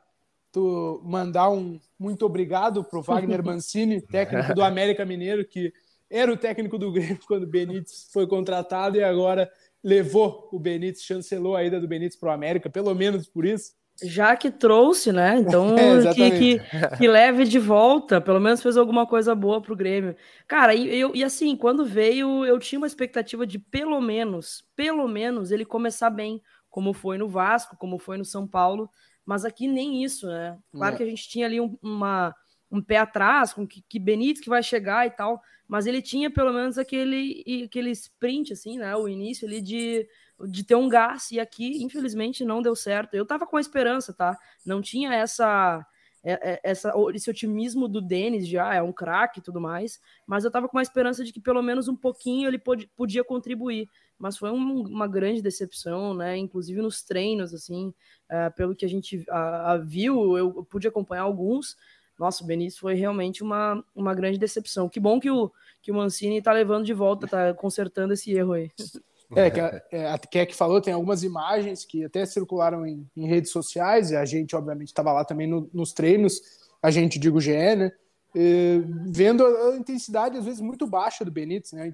tu 0.50 1.01
mandar 1.03 1.50
um 1.50 1.77
muito 2.00 2.25
obrigado 2.25 2.86
para 2.86 3.00
o 3.00 3.03
Wagner 3.03 3.43
Mancini, 3.46 4.00
técnico 4.00 4.53
do 4.53 4.63
América 4.63 5.05
Mineiro, 5.05 5.43
que 5.43 5.74
era 6.12 6.32
o 6.32 6.38
técnico 6.38 6.77
do 6.77 6.91
Grêmio 6.91 7.20
quando 7.25 7.44
o 7.44 7.48
Benítez 7.48 8.10
foi 8.12 8.27
contratado 8.27 8.98
e 8.98 9.03
agora 9.03 9.50
levou 9.84 10.50
o 10.51 10.60
Benítez, 10.60 11.03
chancelou 11.03 11.56
a 11.56 11.63
ida 11.63 11.80
do 11.80 11.88
Benítez 11.88 12.20
para 12.20 12.30
o 12.30 12.34
América, 12.34 12.70
pelo 12.70 12.94
menos 12.94 13.27
por 13.27 13.46
isso. 13.46 13.72
Já 14.03 14.36
que 14.36 14.50
trouxe, 14.50 15.12
né? 15.12 15.38
Então 15.38 15.75
é, 15.77 16.01
que, 16.13 16.32
que, 16.32 16.98
que, 16.98 17.08
leve 17.08 17.46
de 17.46 17.60
volta, 17.60 18.20
pelo 18.20 18.39
menos 18.39 18.62
fez 18.62 18.75
alguma 18.75 19.06
coisa 19.06 19.34
boa 19.34 19.62
para 19.62 19.74
o 19.74 19.75
Grêmio. 19.75 20.15
Cara, 20.48 20.74
e, 20.74 21.00
eu, 21.00 21.15
e 21.15 21.24
assim, 21.24 21.56
quando 21.56 21.86
veio, 21.86 22.46
eu 22.46 22.60
tinha 22.60 22.80
uma 22.80 22.88
expectativa 22.88 23.46
de 23.46 23.58
pelo 23.58 24.01
menos, 24.01 24.63
pelo 24.75 25.08
menos, 25.08 25.51
ele 25.51 25.65
começar 25.65 26.10
bem, 26.10 26.41
como 26.70 26.94
foi 26.94 27.18
no 27.18 27.30
Vasco, 27.30 27.77
como 27.77 28.00
foi 28.00 28.18
no 28.18 28.25
São 28.25 28.48
Paulo, 28.48 28.89
mas 29.25 29.46
aqui 29.46 29.68
nem 29.68 30.03
isso, 30.03 30.27
né? 30.27 30.58
Claro 30.72 30.96
é. 30.96 30.98
que 30.98 31.03
a 31.03 31.08
gente 31.08 31.30
tinha 31.30 31.46
ali 31.46 31.62
um, 31.62 31.77
uma, 31.82 32.34
um 32.71 32.81
pé 32.81 32.97
atrás, 32.97 33.53
com 33.53 33.67
que, 33.67 33.83
que 33.87 33.99
Benítez 33.99 34.41
que 34.41 34.49
vai 34.49 34.63
chegar 34.63 35.05
e 35.05 35.11
tal, 35.11 35.41
mas 35.67 35.85
ele 35.85 36.01
tinha 36.01 36.31
pelo 36.31 36.53
menos 36.53 36.77
aquele, 36.77 37.63
aquele 37.65 37.91
sprint, 37.91 38.53
assim, 38.53 38.77
né? 38.77 38.95
O 38.95 39.07
início 39.07 39.47
ali 39.47 39.61
de, 39.61 40.07
de 40.47 40.63
ter 40.63 40.75
um 40.75 40.87
gás, 40.87 41.31
e 41.31 41.39
aqui, 41.39 41.83
infelizmente, 41.83 42.45
não 42.45 42.61
deu 42.61 42.75
certo. 42.75 43.13
Eu 43.13 43.25
tava 43.25 43.45
com 43.45 43.57
a 43.57 43.61
esperança, 43.61 44.13
tá? 44.13 44.37
Não 44.65 44.81
tinha 44.81 45.13
essa. 45.13 45.85
É, 46.23 46.51
é, 46.51 46.59
essa, 46.63 46.93
esse 47.15 47.31
otimismo 47.31 47.87
do 47.87 47.99
Denis 47.99 48.47
já 48.47 48.75
é 48.75 48.81
um 48.81 48.93
craque 48.93 49.39
e 49.39 49.41
tudo 49.41 49.59
mais, 49.59 49.99
mas 50.27 50.43
eu 50.43 50.51
tava 50.51 50.67
com 50.67 50.77
uma 50.77 50.83
esperança 50.83 51.23
de 51.23 51.33
que 51.33 51.41
pelo 51.41 51.63
menos 51.63 51.87
um 51.87 51.95
pouquinho 51.95 52.47
ele 52.47 52.59
pod, 52.59 52.87
podia 52.95 53.23
contribuir. 53.23 53.89
Mas 54.19 54.37
foi 54.37 54.51
um, 54.51 54.83
uma 54.83 55.07
grande 55.07 55.41
decepção, 55.41 56.13
né? 56.13 56.37
Inclusive 56.37 56.79
nos 56.79 57.01
treinos, 57.01 57.55
assim, 57.55 57.93
uh, 58.29 58.53
pelo 58.55 58.75
que 58.75 58.85
a 58.85 58.89
gente 58.89 59.17
uh, 59.17 59.83
viu, 59.83 60.37
eu 60.37 60.63
pude 60.65 60.87
acompanhar 60.87 61.23
alguns, 61.23 61.75
nossa, 62.20 62.44
o 62.44 62.48
Benício 62.48 62.80
foi 62.80 62.94
realmente 62.94 63.44
uma, 63.44 63.84
uma 63.96 64.13
grande 64.13 64.38
decepção. 64.38 64.88
Que 64.88 65.00
bom 65.00 65.20
que 65.20 65.30
o, 65.30 65.51
que 65.82 65.91
o 65.91 65.96
Mancini 65.96 66.38
está 66.38 66.51
levando 66.51 66.86
de 66.86 66.94
volta, 66.94 67.25
está 67.25 67.53
consertando 67.53 68.13
esse 68.13 68.32
erro 68.32 68.53
aí. 68.53 68.70
É, 69.34 69.50
que 69.50 69.62
a, 69.62 69.82
é, 69.91 70.12
a 70.12 70.18
Keck 70.18 70.53
falou, 70.53 70.82
tem 70.82 70.94
algumas 70.94 71.24
imagens 71.24 71.86
que 71.86 72.03
até 72.03 72.25
circularam 72.25 72.86
em, 72.86 73.10
em 73.15 73.25
redes 73.25 73.50
sociais, 73.50 74.12
e 74.12 74.15
a 74.18 74.25
gente, 74.25 74.53
obviamente, 74.58 74.89
estava 74.89 75.13
lá 75.13 75.24
também 75.24 75.48
no, 75.48 75.70
nos 75.74 75.94
treinos, 75.94 76.41
a 76.84 76.91
gente, 76.91 77.18
digo 77.18 77.39
GE, 77.39 77.53
né? 77.53 77.94
E, 78.36 78.84
vendo 79.08 79.46
a, 79.46 79.70
a, 79.70 79.77
intensidade, 79.77 80.38
às 80.38 80.44
vezes, 80.44 80.60
muito 80.60 80.86
baixa 80.86 81.24
do 81.24 81.32
Benítez, 81.32 81.72
né? 81.72 81.94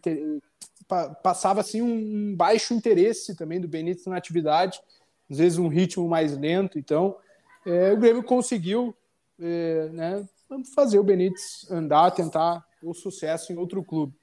Passava, 1.22 1.62
assim, 1.62 1.80
um 1.80 2.36
baixo 2.36 2.74
interesse 2.74 3.36
também 3.36 3.62
do 3.62 3.68
Benítez 3.68 4.08
na 4.08 4.18
atividade, 4.18 4.80
às 5.30 5.38
vezes 5.38 5.60
um 5.60 5.68
ritmo 5.68 6.08
mais 6.08 6.36
lento, 6.36 6.80
então 6.80 7.18
é, 7.68 7.92
o 7.92 7.98
Grêmio 7.98 8.24
conseguiu 8.24 8.96
é, 9.40 9.90
né, 9.90 10.28
fazer 10.76 11.00
o 11.00 11.04
Benítez 11.04 11.70
andar, 11.70 12.12
tentar 12.12 12.64
o 12.82 12.94
sucesso 12.94 13.52
em 13.52 13.58
outro 13.58 13.84
clube. 13.84 14.14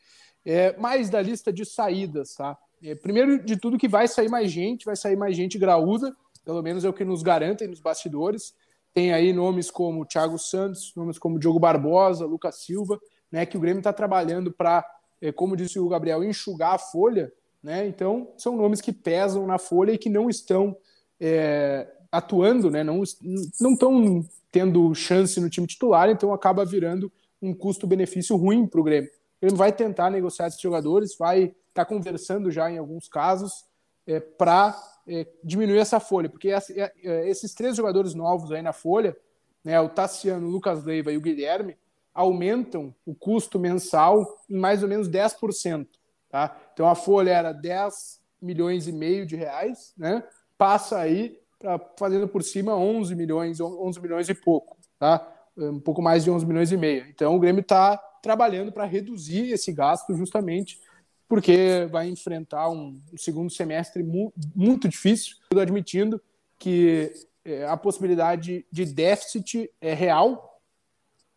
É, 0.45 0.77
mais 0.77 1.09
da 1.09 1.23
lista 1.23 1.53
de 1.53 1.65
saídas, 1.65 2.35
tá? 2.35 2.57
É, 2.83 2.95
primeiro 2.95 3.43
de 3.43 3.57
tudo 3.57 3.79
que 3.79 3.89
vai 3.89 4.07
sair 4.07 4.29
mais 4.29 4.51
gente, 4.51 4.85
vai 4.85 4.97
sair 4.97 5.17
mais 5.17 5.35
gente 5.35 5.59
graúda, 5.59 6.15
pelo 6.45 6.63
menos 6.63 6.85
é 6.85 6.89
o 6.89 6.93
que 6.93 7.05
nos 7.05 7.23
garantem 7.23 7.67
nos 7.67 7.81
bastidores. 7.81 8.55
Tem 8.93 9.13
aí 9.13 9.33
nomes 9.33 9.71
como 9.71 10.05
Thiago 10.05 10.39
Santos, 10.39 10.93
nomes 10.95 11.19
como 11.19 11.39
Diogo 11.39 11.59
Barbosa, 11.59 12.27
Lucas 12.27 12.63
Silva, 12.63 13.01
né, 13.33 13.47
que 13.47 13.57
o 13.57 13.61
Grêmio 13.61 13.81
está 13.81 13.93
trabalhando 13.93 14.53
para, 14.53 14.85
é, 15.21 15.33
como 15.33 15.57
disse 15.57 15.81
o 15.81 15.89
Gabriel, 15.89 16.23
enxugar 16.23 16.75
a 16.75 16.79
folha. 16.79 17.33
Né? 17.63 17.87
Então, 17.89 18.29
são 18.37 18.57
nomes 18.57 18.83
que 18.83 18.93
pesam 18.93 19.47
na 19.47 19.59
folha 19.59 19.93
e 19.93 19.99
que 19.99 20.11
não 20.11 20.29
estão 20.29 20.77
é, 21.19 21.91
atuando, 22.13 22.71
né? 22.71 22.85
não 22.85 23.03
estão 23.03 24.25
tendo 24.55 24.95
chance 24.95 25.41
no 25.41 25.51
time 25.51 25.67
titular, 25.67 26.09
então 26.09 26.33
acaba 26.33 26.65
virando 26.65 27.13
um 27.43 27.53
custo-benefício 27.53 28.37
ruim 28.37 28.69
para 28.69 28.81
o 28.81 28.85
Grêmio. 28.85 29.11
O 29.11 29.41
Grêmio 29.41 29.57
vai 29.57 29.73
tentar 29.73 30.09
negociar 30.11 30.47
esses 30.47 30.61
jogadores, 30.61 31.17
vai 31.19 31.43
estar 31.43 31.57
tá 31.75 31.85
conversando 31.85 32.53
já 32.53 32.71
em 32.71 32.79
alguns 32.79 33.09
casos 33.09 33.65
é, 34.07 34.21
para 34.21 34.81
é, 35.09 35.27
diminuir 35.43 35.79
essa 35.79 35.99
folha, 35.99 36.29
porque 36.29 36.51
essa, 36.51 36.73
é, 36.73 36.93
é, 37.03 37.29
esses 37.29 37.53
três 37.53 37.77
jogadores 37.77 38.15
novos 38.15 38.53
aí 38.53 38.63
na 38.63 38.73
folha, 38.73 39.17
né, 39.65 39.81
o 39.81 39.89
Tassiano, 39.89 40.47
o 40.47 40.51
Lucas 40.51 40.85
Leiva 40.85 41.11
e 41.11 41.17
o 41.17 41.21
Guilherme, 41.21 41.77
aumentam 42.15 42.95
o 43.05 43.13
custo 43.13 43.59
mensal 43.59 44.25
em 44.49 44.57
mais 44.57 44.85
ou 44.85 44.89
menos 44.89 45.09
10%. 45.09 45.89
Tá? 46.29 46.57
Então 46.73 46.89
a 46.89 46.95
folha 46.95 47.33
era 47.33 47.51
10 47.51 48.21
milhões 48.41 48.87
e 48.87 48.93
meio 48.93 49.27
de 49.27 49.35
reais, 49.35 49.93
né? 49.99 50.23
passa 50.57 50.99
aí 51.01 51.41
fazendo 51.99 52.29
por 52.29 52.43
cima 52.43 52.77
11 52.77 53.15
milhões, 53.15 53.61
11 53.61 54.01
milhões 54.01 54.29
e 54.29 54.35
pouco, 54.35 54.77
tá? 54.99 55.27
Um 55.57 55.81
pouco 55.81 56.03
mais 56.03 56.25
de 56.25 56.31
11 56.31 56.47
milhões 56.47 56.73
e 56.73 56.77
meio. 56.77 57.07
Então 57.09 57.35
o 57.35 57.39
Grêmio 57.39 57.61
está 57.61 57.97
trabalhando 58.23 58.73
para 58.73 58.85
reduzir 58.85 59.53
esse 59.53 59.73
gasto 59.73 60.15
justamente 60.15 60.81
porque 61.29 61.87
vai 61.91 62.09
enfrentar 62.09 62.69
um, 62.69 63.01
um 63.13 63.17
segundo 63.17 63.51
semestre 63.51 64.03
mu 64.03 64.33
muito 64.55 64.89
difícil, 64.89 65.37
admitindo 65.59 66.21
que 66.59 67.13
é, 67.45 67.67
a 67.67 67.77
possibilidade 67.77 68.65
de 68.71 68.85
déficit 68.85 69.71
é 69.81 69.95
real 69.95 70.61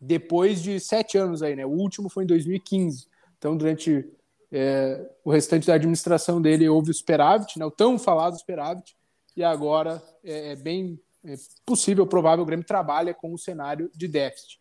depois 0.00 0.62
de 0.62 0.78
sete 0.78 1.18
anos 1.18 1.42
aí, 1.42 1.56
né? 1.56 1.66
O 1.66 1.70
último 1.70 2.08
foi 2.08 2.24
em 2.24 2.26
2015. 2.26 3.06
Então, 3.36 3.56
durante 3.56 4.08
é, 4.50 5.04
o 5.24 5.30
restante 5.30 5.66
da 5.66 5.74
administração 5.74 6.40
dele 6.40 6.68
houve 6.68 6.90
o 6.90 6.94
superávit, 6.94 7.58
né? 7.58 7.64
o 7.64 7.70
tão 7.70 7.98
falado 7.98 8.38
superávit, 8.38 8.96
e 9.38 9.44
agora 9.44 10.02
é, 10.24 10.52
é 10.52 10.56
bem 10.56 11.00
é 11.24 11.34
possível, 11.64 12.06
provável, 12.06 12.42
o 12.42 12.46
Grêmio 12.46 12.66
trabalha 12.66 13.14
com 13.14 13.32
o 13.32 13.38
cenário 13.38 13.88
de 13.94 14.08
déficit. 14.08 14.58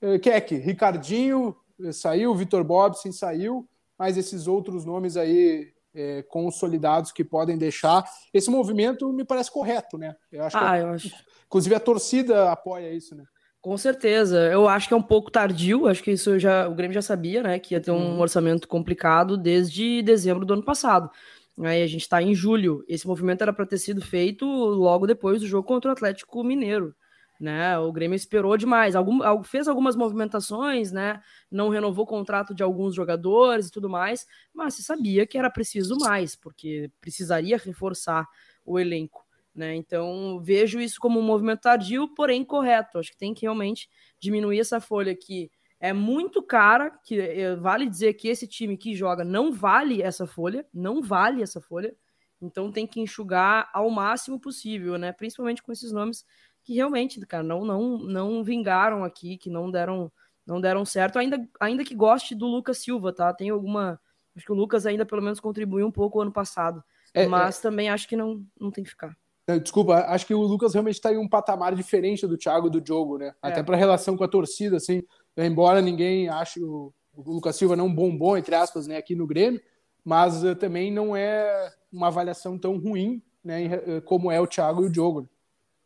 É, 0.00 0.18
Keck, 0.18 0.56
Ricardinho 0.56 1.54
saiu, 1.92 2.34
Vitor 2.34 2.64
Bobson 2.64 3.12
saiu, 3.12 3.68
mas 3.96 4.16
esses 4.16 4.48
outros 4.48 4.84
nomes 4.84 5.16
aí 5.16 5.72
é, 5.94 6.22
consolidados 6.22 7.12
que 7.12 7.24
podem 7.24 7.56
deixar. 7.56 8.04
Esse 8.34 8.50
movimento 8.50 9.12
me 9.12 9.24
parece 9.24 9.50
correto, 9.50 9.96
né? 9.96 10.16
Eu 10.32 10.44
acho 10.44 10.56
ah, 10.56 10.76
que, 10.76 10.82
eu 10.82 10.88
acho. 10.88 11.14
Inclusive 11.46 11.74
a 11.74 11.80
torcida 11.80 12.50
apoia 12.50 12.92
isso, 12.92 13.14
né? 13.14 13.24
Com 13.60 13.76
certeza. 13.76 14.38
Eu 14.38 14.68
acho 14.68 14.88
que 14.88 14.94
é 14.94 14.96
um 14.96 15.02
pouco 15.02 15.30
tardio, 15.30 15.86
acho 15.86 16.02
que 16.02 16.12
isso 16.12 16.38
já, 16.38 16.68
o 16.68 16.74
Grêmio 16.74 16.94
já 16.94 17.02
sabia, 17.02 17.42
né? 17.42 17.58
Que 17.58 17.74
ia 17.74 17.80
ter 17.80 17.90
um 17.90 18.14
uhum. 18.14 18.20
orçamento 18.20 18.66
complicado 18.66 19.36
desde 19.36 20.02
dezembro 20.02 20.44
do 20.44 20.54
ano 20.54 20.64
passado. 20.64 21.10
Aí 21.58 21.82
a 21.82 21.86
gente 21.86 22.02
está 22.02 22.22
em 22.22 22.34
julho. 22.34 22.84
Esse 22.86 23.06
movimento 23.06 23.42
era 23.42 23.52
para 23.52 23.66
ter 23.66 23.78
sido 23.78 24.02
feito 24.02 24.46
logo 24.46 25.06
depois 25.06 25.40
do 25.40 25.46
jogo 25.46 25.66
contra 25.66 25.90
o 25.90 25.92
Atlético 25.92 26.44
Mineiro. 26.44 26.94
Né? 27.40 27.78
O 27.78 27.92
Grêmio 27.92 28.16
esperou 28.16 28.56
demais. 28.56 28.94
Algum, 28.94 29.42
fez 29.42 29.68
algumas 29.68 29.94
movimentações, 29.96 30.90
né? 30.90 31.20
Não 31.50 31.68
renovou 31.68 32.04
o 32.04 32.08
contrato 32.08 32.54
de 32.54 32.62
alguns 32.62 32.94
jogadores 32.94 33.68
e 33.68 33.70
tudo 33.70 33.88
mais, 33.88 34.26
mas 34.54 34.74
se 34.74 34.82
sabia 34.82 35.26
que 35.26 35.36
era 35.36 35.50
preciso 35.50 35.96
mais, 35.98 36.34
porque 36.34 36.90
precisaria 37.00 37.58
reforçar 37.58 38.26
o 38.64 38.78
elenco. 38.78 39.24
Né? 39.54 39.74
Então 39.74 40.40
vejo 40.42 40.78
isso 40.80 40.98
como 41.00 41.18
um 41.18 41.22
movimento 41.22 41.62
tardio, 41.62 42.08
porém 42.14 42.44
correto. 42.44 42.98
Acho 42.98 43.10
que 43.10 43.18
tem 43.18 43.32
que 43.32 43.42
realmente 43.42 43.88
diminuir 44.18 44.60
essa 44.60 44.80
folha 44.80 45.12
aqui 45.12 45.50
é 45.86 45.92
muito 45.92 46.42
cara, 46.42 46.90
que 46.90 47.20
é, 47.20 47.54
vale 47.54 47.88
dizer 47.88 48.14
que 48.14 48.26
esse 48.26 48.46
time 48.46 48.76
que 48.76 48.94
joga 48.94 49.24
não 49.24 49.52
vale 49.52 50.02
essa 50.02 50.26
folha, 50.26 50.66
não 50.74 51.00
vale 51.00 51.42
essa 51.42 51.60
folha. 51.60 51.94
Então 52.42 52.72
tem 52.72 52.86
que 52.86 53.00
enxugar 53.00 53.70
ao 53.72 53.88
máximo 53.88 54.38
possível, 54.38 54.98
né? 54.98 55.12
Principalmente 55.12 55.62
com 55.62 55.70
esses 55.70 55.92
nomes 55.92 56.24
que 56.64 56.74
realmente, 56.74 57.24
cara, 57.24 57.44
não 57.44 57.64
não 57.64 57.98
não 57.98 58.42
vingaram 58.42 59.04
aqui, 59.04 59.38
que 59.38 59.48
não 59.48 59.70
deram 59.70 60.10
não 60.44 60.60
deram 60.60 60.84
certo, 60.84 61.18
ainda 61.18 61.48
ainda 61.60 61.84
que 61.84 61.94
goste 61.94 62.34
do 62.34 62.46
Lucas 62.46 62.78
Silva, 62.78 63.12
tá? 63.12 63.32
Tem 63.32 63.50
alguma 63.50 64.00
acho 64.36 64.44
que 64.44 64.52
o 64.52 64.56
Lucas 64.56 64.86
ainda 64.86 65.06
pelo 65.06 65.22
menos 65.22 65.38
contribuiu 65.38 65.86
um 65.86 65.92
pouco 65.92 66.20
ano 66.20 66.32
passado, 66.32 66.82
é, 67.14 67.26
mas 67.26 67.58
é... 67.58 67.62
também 67.62 67.88
acho 67.88 68.08
que 68.08 68.16
não 68.16 68.44
não 68.60 68.72
tem 68.72 68.82
que 68.82 68.90
ficar. 68.90 69.16
Desculpa, 69.62 70.04
acho 70.08 70.26
que 70.26 70.34
o 70.34 70.42
Lucas 70.42 70.74
realmente 70.74 70.96
está 70.96 71.12
em 71.12 71.18
um 71.18 71.28
patamar 71.28 71.72
diferente 71.76 72.26
do 72.26 72.36
Thiago 72.36 72.68
do 72.68 72.80
Diogo, 72.80 73.16
né? 73.16 73.28
É. 73.28 73.48
Até 73.48 73.62
para 73.62 73.76
relação 73.76 74.16
com 74.16 74.24
a 74.24 74.28
torcida, 74.28 74.78
assim 74.78 75.04
embora 75.44 75.82
ninguém 75.82 76.28
ache 76.28 76.62
o, 76.62 76.92
o 77.14 77.32
Lucas 77.32 77.56
Silva 77.56 77.76
não 77.76 77.92
bombom, 77.92 78.36
entre 78.36 78.54
aspas, 78.54 78.86
né, 78.86 78.96
aqui 78.96 79.14
no 79.14 79.26
Grêmio, 79.26 79.60
mas 80.04 80.42
uh, 80.44 80.54
também 80.54 80.92
não 80.92 81.16
é 81.16 81.72
uma 81.92 82.06
avaliação 82.08 82.58
tão 82.58 82.78
ruim 82.78 83.22
né, 83.42 83.64
eh, 83.64 84.00
como 84.00 84.30
é 84.30 84.40
o 84.40 84.46
Thiago 84.46 84.82
e 84.82 84.86
o 84.86 84.90
Diogo. 84.90 85.28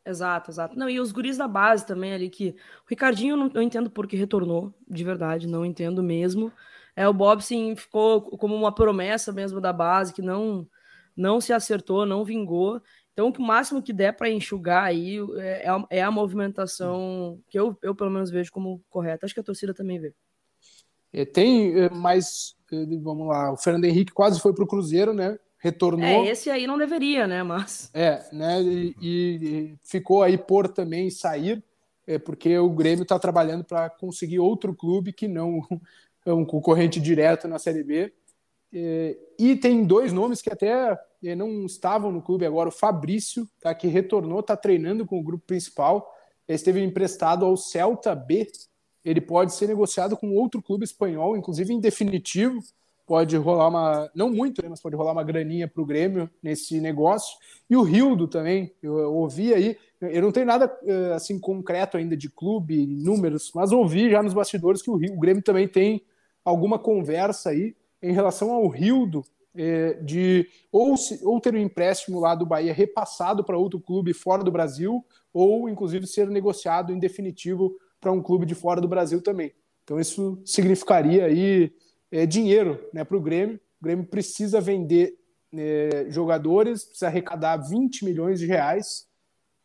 Exato, 0.04 0.50
exato. 0.50 0.78
Não, 0.78 0.88
e 0.88 0.98
os 0.98 1.12
guris 1.12 1.36
da 1.36 1.46
base 1.46 1.86
também 1.86 2.12
ali, 2.12 2.30
que 2.30 2.50
o 2.50 2.88
Ricardinho 2.88 3.36
não, 3.36 3.50
eu 3.52 3.60
entendo 3.60 3.90
porque 3.90 4.16
retornou, 4.16 4.72
de 4.88 5.04
verdade, 5.04 5.46
não 5.46 5.64
entendo 5.64 6.02
mesmo. 6.02 6.50
É, 6.96 7.06
o 7.06 7.12
Bob 7.12 7.42
sim 7.42 7.76
ficou 7.76 8.22
como 8.22 8.54
uma 8.54 8.74
promessa 8.74 9.30
mesmo 9.30 9.60
da 9.60 9.72
base, 9.72 10.12
que 10.12 10.22
não 10.22 10.66
não 11.16 11.38
se 11.38 11.52
acertou, 11.52 12.06
não 12.06 12.24
vingou. 12.24 12.80
Então, 13.12 13.32
o 13.36 13.42
máximo 13.42 13.82
que 13.82 13.92
der 13.92 14.12
para 14.12 14.30
enxugar 14.30 14.84
aí 14.84 15.18
é, 15.38 15.68
é, 15.68 15.98
é, 15.98 16.02
a 16.02 16.10
movimentação 16.10 17.40
que 17.48 17.58
eu, 17.58 17.76
eu, 17.82 17.94
pelo 17.94 18.10
menos, 18.10 18.30
vejo 18.30 18.50
como 18.52 18.82
correta. 18.88 19.26
Acho 19.26 19.34
que 19.34 19.40
a 19.40 19.44
torcida 19.44 19.74
também 19.74 19.98
vê. 19.98 20.14
É, 21.12 21.24
tem 21.24 21.78
é, 21.78 21.90
mais, 21.90 22.54
é, 22.72 22.76
vamos 23.02 23.28
lá, 23.28 23.52
o 23.52 23.56
Fernando 23.56 23.84
Henrique 23.84 24.12
quase 24.12 24.40
foi 24.40 24.54
para 24.54 24.64
o 24.64 24.66
Cruzeiro, 24.66 25.12
né? 25.12 25.38
Retornou. 25.58 26.06
É, 26.06 26.28
esse 26.28 26.48
aí 26.48 26.66
não 26.66 26.78
deveria, 26.78 27.26
né? 27.26 27.42
Mas. 27.42 27.90
É, 27.92 28.24
né? 28.32 28.62
E, 28.62 28.94
e 29.02 29.74
ficou 29.82 30.22
aí 30.22 30.38
por 30.38 30.68
também 30.68 31.10
sair, 31.10 31.62
é, 32.06 32.18
porque 32.18 32.58
o 32.58 32.70
Grêmio 32.70 33.02
está 33.02 33.18
trabalhando 33.18 33.64
para 33.64 33.90
conseguir 33.90 34.38
outro 34.38 34.74
clube 34.74 35.12
que 35.12 35.28
não 35.28 35.60
um 36.26 36.44
concorrente 36.44 37.00
direto 37.00 37.46
na 37.46 37.58
Série 37.58 37.82
B. 37.82 38.12
E 38.72 39.56
tem 39.56 39.84
dois 39.84 40.12
nomes 40.12 40.40
que 40.40 40.52
até 40.52 40.96
é, 41.24 41.34
não 41.34 41.66
estavam 41.66 42.12
no 42.12 42.22
clube 42.22 42.46
agora. 42.46 42.68
O 42.68 42.72
Fabrício, 42.72 43.48
tá, 43.60 43.74
que 43.74 43.88
retornou, 43.88 44.40
está 44.40 44.56
treinando 44.56 45.04
com 45.04 45.18
o 45.18 45.22
grupo 45.22 45.44
principal. 45.46 46.08
Esteve 46.48 46.82
emprestado 46.82 47.44
ao 47.44 47.56
Celta 47.56 48.14
B. 48.14 48.46
Ele 49.04 49.20
pode 49.20 49.54
ser 49.54 49.66
negociado 49.66 50.16
com 50.16 50.34
outro 50.34 50.62
clube 50.62 50.84
espanhol, 50.84 51.36
inclusive 51.36 51.72
em 51.72 51.80
definitivo. 51.80 52.60
Pode 53.06 53.36
rolar 53.36 53.68
uma, 53.68 54.10
não 54.14 54.30
muito, 54.30 54.62
né, 54.62 54.68
mas 54.68 54.80
pode 54.80 54.94
rolar 54.94 55.12
uma 55.12 55.24
graninha 55.24 55.66
para 55.66 55.82
o 55.82 55.86
Grêmio 55.86 56.30
nesse 56.40 56.80
negócio. 56.80 57.36
E 57.68 57.76
o 57.76 57.82
Rildo 57.82 58.28
também, 58.28 58.72
eu, 58.80 59.12
ouvi 59.14 59.52
aí. 59.52 59.76
Eu 60.00 60.22
não 60.22 60.30
tenho 60.30 60.46
nada 60.46 60.72
é, 60.84 61.12
assim 61.12 61.38
concreto 61.38 61.96
ainda 61.96 62.16
de 62.16 62.30
clube, 62.30 62.86
números, 62.86 63.50
mas 63.52 63.72
ouvi 63.72 64.08
já 64.10 64.22
nos 64.22 64.32
bastidores 64.32 64.80
que 64.80 64.90
o 64.90 64.98
Grêmio 65.18 65.42
também 65.42 65.66
tem 65.66 66.04
alguma 66.44 66.78
conversa 66.78 67.50
aí 67.50 67.74
em 68.02 68.12
relação 68.12 68.50
ao 68.50 68.66
Rildo, 68.68 69.24
é, 69.54 69.94
de 69.94 70.48
ou, 70.70 70.96
se, 70.96 71.20
ou 71.24 71.40
ter 71.40 71.54
um 71.54 71.58
empréstimo 71.58 72.20
lá 72.20 72.34
do 72.34 72.46
Bahia 72.46 72.72
repassado 72.72 73.42
para 73.42 73.58
outro 73.58 73.80
clube 73.80 74.12
fora 74.12 74.44
do 74.44 74.52
Brasil, 74.52 75.04
ou 75.32 75.68
inclusive 75.68 76.06
ser 76.06 76.28
negociado 76.28 76.92
em 76.92 76.98
definitivo 76.98 77.76
para 78.00 78.12
um 78.12 78.22
clube 78.22 78.46
de 78.46 78.54
fora 78.54 78.80
do 78.80 78.88
Brasil 78.88 79.20
também. 79.20 79.52
Então 79.84 79.98
isso 79.98 80.40
significaria 80.44 81.26
aí 81.26 81.72
é, 82.10 82.26
dinheiro 82.26 82.80
né, 82.92 83.04
para 83.04 83.16
o 83.16 83.20
Grêmio. 83.20 83.56
O 83.80 83.84
Grêmio 83.84 84.04
precisa 84.04 84.60
vender 84.60 85.18
é, 85.52 86.06
jogadores, 86.08 86.84
precisa 86.84 87.08
arrecadar 87.08 87.56
20 87.56 88.04
milhões 88.04 88.38
de 88.38 88.46
reais 88.46 89.08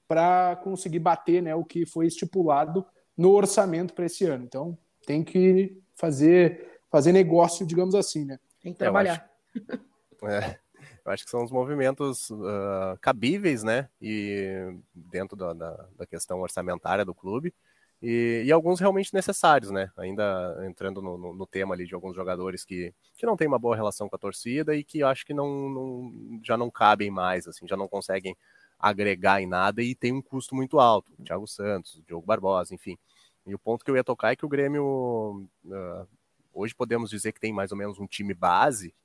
para 0.08 0.56
conseguir 0.58 1.00
bater 1.00 1.42
né, 1.42 1.56
o 1.56 1.64
que 1.64 1.86
foi 1.86 2.08
estipulado 2.08 2.86
no 3.18 3.32
orçamento 3.32 3.94
para 3.94 4.06
esse 4.06 4.26
ano. 4.26 4.44
Então 4.44 4.78
tem 5.06 5.24
que 5.24 5.80
fazer 5.96 6.75
fazer 6.96 7.12
negócio, 7.12 7.66
digamos 7.66 7.94
assim, 7.94 8.24
né? 8.24 8.40
Tem 8.62 8.72
que 8.72 8.80
trabalhar. 8.80 9.30
Eu 9.54 10.30
acho, 10.30 10.46
é, 10.46 10.60
eu 11.04 11.12
acho 11.12 11.26
que 11.26 11.30
são 11.30 11.44
os 11.44 11.52
movimentos 11.52 12.30
uh, 12.30 12.98
cabíveis, 13.02 13.64
né? 13.64 13.90
E 14.02 14.74
dentro 14.94 15.36
da, 15.36 15.52
da, 15.52 15.88
da, 15.98 16.06
questão 16.06 16.40
orçamentária 16.40 17.04
do 17.04 17.14
clube. 17.14 17.54
E, 18.02 18.44
e, 18.46 18.52
alguns 18.52 18.80
realmente 18.80 19.14
necessários, 19.14 19.72
né? 19.72 19.92
Ainda 19.98 20.58
entrando 20.66 21.02
no, 21.02 21.18
no, 21.18 21.34
no, 21.34 21.46
tema 21.46 21.76
ali 21.76 21.86
de 21.86 21.94
alguns 21.94 22.16
jogadores 22.16 22.64
que, 22.64 22.94
que 23.18 23.26
não 23.26 23.36
têm 23.36 23.48
uma 23.48 23.60
boa 23.60 23.76
relação 23.76 24.08
com 24.08 24.16
a 24.16 24.20
torcida 24.20 24.74
e 24.74 24.82
que 24.82 25.04
acho 25.04 25.26
que 25.26 25.34
não, 25.34 25.68
não, 25.68 26.40
já 26.42 26.56
não 26.56 26.72
cabem 26.72 27.12
mais, 27.12 27.46
assim, 27.46 27.68
já 27.68 27.76
não 27.76 27.90
conseguem 27.90 28.38
agregar 28.80 29.42
em 29.42 29.48
nada 29.48 29.84
e 29.84 29.94
tem 29.94 30.14
um 30.14 30.22
custo 30.22 30.56
muito 30.56 30.80
alto. 30.80 31.12
Thiago 31.26 31.46
Santos, 31.46 31.96
o 31.96 32.04
Diogo 32.04 32.26
Barbosa, 32.26 32.74
enfim. 32.74 32.98
E 33.46 33.54
o 33.54 33.60
ponto 33.60 33.84
que 33.84 33.92
eu 33.92 33.98
ia 33.98 34.04
tocar 34.04 34.32
é 34.32 34.36
que 34.38 34.46
o 34.46 34.50
Grêmio 34.50 35.46
uh, 35.66 36.08
Hoje 36.56 36.74
podemos 36.74 37.10
dizer 37.10 37.34
que 37.34 37.40
tem 37.40 37.52
mais 37.52 37.74
ou 37.74 37.78
menos 37.78 38.00
um 38.00 38.08
time 38.08 38.34
base 38.34 38.96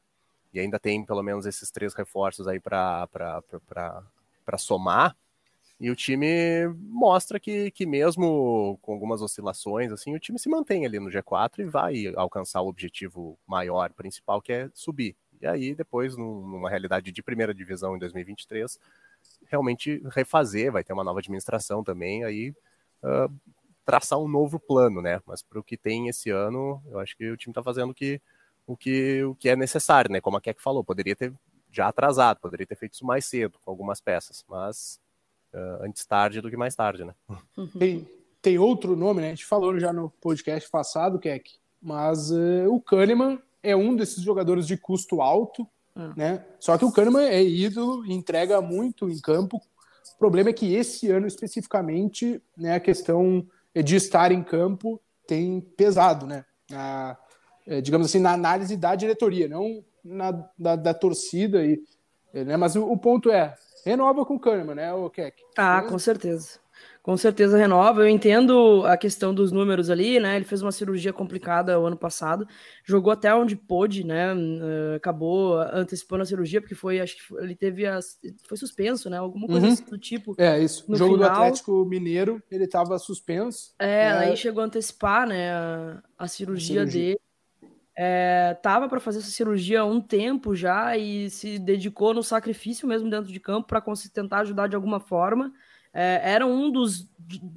e 0.54 0.60
ainda 0.60 0.78
tem 0.78 1.04
pelo 1.04 1.22
menos 1.22 1.46
esses 1.46 1.68
três 1.70 1.94
reforços 1.94 2.46
aí 2.46 2.60
para 2.60 3.08
somar. 4.56 5.16
E 5.80 5.90
o 5.90 5.96
time 5.96 6.68
mostra 6.78 7.40
que, 7.40 7.70
que 7.72 7.84
mesmo 7.86 8.78
com 8.82 8.92
algumas 8.92 9.20
oscilações, 9.20 9.90
assim, 9.90 10.14
o 10.14 10.20
time 10.20 10.38
se 10.38 10.48
mantém 10.48 10.86
ali 10.86 11.00
no 11.00 11.10
G4 11.10 11.58
e 11.60 11.64
vai 11.64 12.12
alcançar 12.14 12.60
o 12.60 12.68
objetivo 12.68 13.36
maior, 13.46 13.92
principal, 13.94 14.40
que 14.40 14.52
é 14.52 14.70
subir. 14.74 15.16
E 15.40 15.46
aí, 15.46 15.74
depois, 15.74 16.16
numa 16.16 16.68
realidade 16.68 17.10
de 17.10 17.22
primeira 17.22 17.54
divisão 17.54 17.96
em 17.96 17.98
2023, 17.98 18.78
realmente 19.46 20.02
refazer, 20.10 20.70
vai 20.70 20.84
ter 20.84 20.92
uma 20.92 21.02
nova 21.02 21.18
administração 21.18 21.82
também, 21.82 22.24
aí 22.24 22.50
uh, 23.02 23.32
traçar 23.90 24.20
um 24.20 24.28
novo 24.28 24.60
plano, 24.60 25.02
né? 25.02 25.20
Mas 25.26 25.42
para 25.42 25.58
o 25.58 25.64
que 25.64 25.76
tem 25.76 26.06
esse 26.06 26.30
ano, 26.30 26.80
eu 26.86 27.00
acho 27.00 27.16
que 27.16 27.28
o 27.28 27.36
time 27.36 27.50
está 27.50 27.60
fazendo 27.60 27.90
o 27.90 27.94
que, 27.94 28.20
o, 28.64 28.76
que, 28.76 29.24
o 29.24 29.34
que 29.34 29.48
é 29.48 29.56
necessário, 29.56 30.12
né? 30.12 30.20
Como 30.20 30.36
a 30.36 30.40
Keck 30.40 30.62
falou, 30.62 30.84
poderia 30.84 31.16
ter 31.16 31.32
já 31.72 31.88
atrasado, 31.88 32.38
poderia 32.38 32.64
ter 32.64 32.76
feito 32.76 32.94
isso 32.94 33.04
mais 33.04 33.24
cedo, 33.24 33.58
com 33.64 33.68
algumas 33.68 34.00
peças, 34.00 34.44
mas 34.48 35.00
uh, 35.52 35.84
antes 35.84 36.04
tarde 36.04 36.40
do 36.40 36.48
que 36.48 36.56
mais 36.56 36.76
tarde, 36.76 37.04
né? 37.04 37.14
Tem, 37.76 38.08
tem 38.40 38.58
outro 38.60 38.94
nome, 38.94 39.22
né? 39.22 39.28
A 39.28 39.30
gente 39.30 39.44
falou 39.44 39.76
já 39.76 39.92
no 39.92 40.08
podcast 40.08 40.70
passado, 40.70 41.18
Keck, 41.18 41.50
mas 41.82 42.30
uh, 42.30 42.72
o 42.72 42.80
Kahneman 42.80 43.40
é 43.60 43.74
um 43.74 43.96
desses 43.96 44.22
jogadores 44.22 44.68
de 44.68 44.76
custo 44.76 45.20
alto, 45.20 45.66
hum. 45.96 46.12
né? 46.16 46.44
Só 46.60 46.78
que 46.78 46.84
o 46.84 46.92
Kahneman 46.92 47.26
é 47.26 47.42
ídolo, 47.42 48.06
entrega 48.06 48.60
muito 48.60 49.08
em 49.10 49.20
campo. 49.20 49.60
O 50.14 50.18
problema 50.18 50.50
é 50.50 50.52
que 50.52 50.74
esse 50.74 51.10
ano 51.10 51.26
especificamente, 51.26 52.40
né, 52.56 52.74
a 52.76 52.80
questão 52.80 53.44
de 53.74 53.96
estar 53.96 54.32
em 54.32 54.42
campo 54.42 55.00
tem 55.26 55.60
pesado, 55.60 56.26
né? 56.26 56.44
Na, 56.70 57.16
é, 57.66 57.80
digamos 57.80 58.06
assim, 58.06 58.18
na 58.18 58.32
análise 58.32 58.76
da 58.76 58.94
diretoria, 58.94 59.48
não 59.48 59.84
na, 60.04 60.30
da, 60.58 60.76
da 60.76 60.94
torcida. 60.94 61.64
E, 61.64 61.82
né? 62.32 62.56
Mas 62.56 62.76
o, 62.76 62.84
o, 62.84 62.96
ponto 62.96 63.30
é, 63.30 63.54
renova 63.84 64.24
com 64.24 64.34
o 64.34 64.40
Kahneman, 64.40 64.74
né, 64.74 64.92
o 64.92 65.08
Keck? 65.10 65.42
Ah, 65.56 65.82
com 65.82 65.98
certeza 65.98 66.60
com 67.02 67.16
certeza 67.16 67.56
renova. 67.56 68.02
Eu 68.02 68.08
entendo 68.08 68.84
a 68.86 68.96
questão 68.96 69.34
dos 69.34 69.50
números 69.50 69.88
ali, 69.88 70.20
né? 70.20 70.36
Ele 70.36 70.44
fez 70.44 70.62
uma 70.62 70.72
cirurgia 70.72 71.12
complicada 71.12 71.78
o 71.78 71.86
ano 71.86 71.96
passado, 71.96 72.46
jogou 72.84 73.12
até 73.12 73.34
onde 73.34 73.56
pôde, 73.56 74.04
né? 74.04 74.34
Uh, 74.34 74.96
acabou 74.96 75.58
antecipando 75.60 76.22
a 76.22 76.26
cirurgia, 76.26 76.60
porque 76.60 76.74
foi, 76.74 77.00
acho 77.00 77.16
que 77.16 77.34
ele 77.38 77.54
teve 77.54 77.86
as. 77.86 78.18
Foi 78.46 78.56
suspenso, 78.56 79.08
né? 79.08 79.16
Alguma 79.16 79.46
coisa 79.46 79.66
uhum. 79.66 79.72
assim 79.72 79.84
do 79.84 79.98
tipo. 79.98 80.34
É, 80.38 80.62
isso. 80.62 80.84
No 80.88 80.96
jogo 80.96 81.14
final. 81.14 81.30
do 81.30 81.34
Atlético 81.34 81.84
Mineiro, 81.84 82.42
ele 82.50 82.64
estava 82.64 82.98
suspenso. 82.98 83.74
É, 83.78 84.12
né? 84.12 84.18
aí 84.26 84.36
chegou 84.36 84.62
a 84.62 84.66
antecipar, 84.66 85.26
né? 85.26 85.52
A, 85.52 86.02
a 86.18 86.28
cirurgia, 86.28 86.80
cirurgia. 86.80 87.00
dele. 87.00 87.20
É, 88.02 88.54
tava 88.62 88.88
para 88.88 89.00
fazer 89.00 89.18
essa 89.18 89.30
cirurgia 89.30 89.80
há 89.80 89.84
um 89.84 90.00
tempo 90.00 90.54
já 90.54 90.96
e 90.96 91.28
se 91.28 91.58
dedicou 91.58 92.14
no 92.14 92.22
sacrifício 92.22 92.88
mesmo 92.88 93.10
dentro 93.10 93.30
de 93.30 93.38
campo 93.38 93.66
para 93.66 93.82
tentar 94.14 94.40
ajudar 94.40 94.68
de 94.68 94.76
alguma 94.76 95.00
forma 95.00 95.52
é, 95.92 96.20
era 96.22 96.46
um 96.46 96.70
dos 96.70 97.08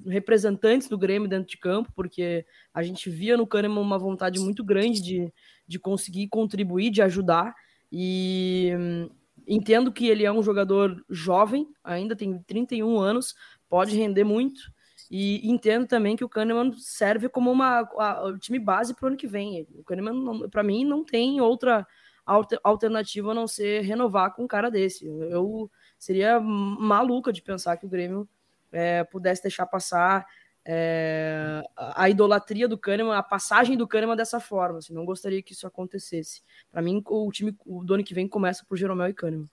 representantes 0.08 0.88
do 0.88 0.98
Grêmio 0.98 1.28
dentro 1.28 1.48
de 1.48 1.58
campo, 1.58 1.92
porque 1.96 2.46
a 2.74 2.84
gente 2.84 3.10
via 3.10 3.38
no 3.38 3.48
Kahneman 3.48 3.82
uma 3.82 3.98
vontade 3.98 4.40
muito 4.40 4.64
grande 4.64 5.02
de, 5.02 5.34
de 5.68 5.80
conseguir 5.80 6.28
contribuir, 6.28 6.90
de 6.90 7.02
ajudar, 7.02 7.54
e 7.92 8.72
hum, 8.78 9.10
entendo 9.48 9.92
que 9.92 10.08
ele 10.08 10.26
é 10.26 10.32
um 10.32 10.44
jogador 10.44 11.04
jovem, 11.10 11.68
ainda 11.84 12.16
tem 12.16 12.42
31 12.44 13.00
anos, 13.00 13.36
pode 13.70 13.96
render 13.96 14.24
muito, 14.24 14.62
e 15.10 15.48
entendo 15.48 15.86
também 15.86 16.16
que 16.16 16.24
o 16.24 16.30
Kahneman 16.30 16.74
serve 16.74 17.30
como 17.30 17.52
uma 17.52 17.82
a, 17.98 18.30
a 18.30 18.40
time 18.40 18.58
base 18.58 18.96
para 18.96 19.06
o 19.06 19.08
ano 19.10 19.18
que 19.18 19.28
vem. 19.28 19.68
O 19.76 19.84
Kahneman, 19.84 20.50
para 20.50 20.64
mim, 20.64 20.84
não 20.84 21.04
tem 21.04 21.40
outra 21.40 21.86
alternativa 22.64 23.32
a 23.32 23.34
não 23.36 23.48
ser 23.48 23.82
renovar 23.82 24.34
com 24.34 24.44
um 24.44 24.48
cara 24.48 24.72
desse. 24.72 25.06
Eu 25.06 25.70
seria 26.04 26.38
maluca 26.38 27.32
de 27.32 27.42
pensar 27.42 27.78
que 27.78 27.86
o 27.86 27.90
Grêmio 27.90 28.28
é, 28.74 29.06
pudesse 29.06 29.42
deixar 29.42 29.66
passar 29.66 30.28
é, 30.66 31.64
a 31.78 32.10
idolatria 32.10 32.68
do 32.68 32.78
Kahneman, 32.78 33.16
a 33.16 33.24
passagem 33.24 33.78
do 33.78 33.88
Kahneman 33.88 34.18
dessa 34.18 34.38
forma. 34.38 34.80
Assim, 34.80 34.94
não 34.94 35.06
gostaria 35.06 35.42
que 35.42 35.54
isso 35.54 35.66
acontecesse. 35.66 36.42
Para 36.70 36.82
mim, 36.82 37.02
o 37.06 37.32
time 37.32 37.56
o 37.66 37.86
do 37.86 37.94
ano 37.94 38.04
que 38.04 38.14
vem 38.14 38.28
começa 38.28 38.66
por 38.68 38.76
Jeromel 38.76 39.08
e 39.08 39.14
Kahneman. 39.14 39.50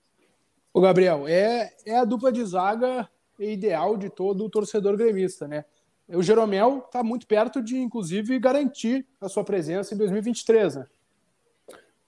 O 0.73 0.81
Gabriel, 0.81 1.25
é, 1.25 1.73
é 1.85 1.97
a 1.97 2.05
dupla 2.05 2.33
de 2.33 2.43
zaga 2.43 3.09
ideal 3.39 3.95
de 3.95 4.09
todo 4.09 4.43
o 4.43 4.49
torcedor 4.49 4.97
gremista, 4.97 5.47
né? 5.47 5.63
O 6.09 6.21
Jeromel 6.21 6.83
está 6.85 7.01
muito 7.01 7.25
perto 7.25 7.61
de, 7.61 7.77
inclusive, 7.77 8.37
garantir 8.39 9.07
a 9.21 9.29
sua 9.29 9.45
presença 9.45 9.93
em 9.95 9.97
2023, 9.97 10.75
né? 10.75 10.87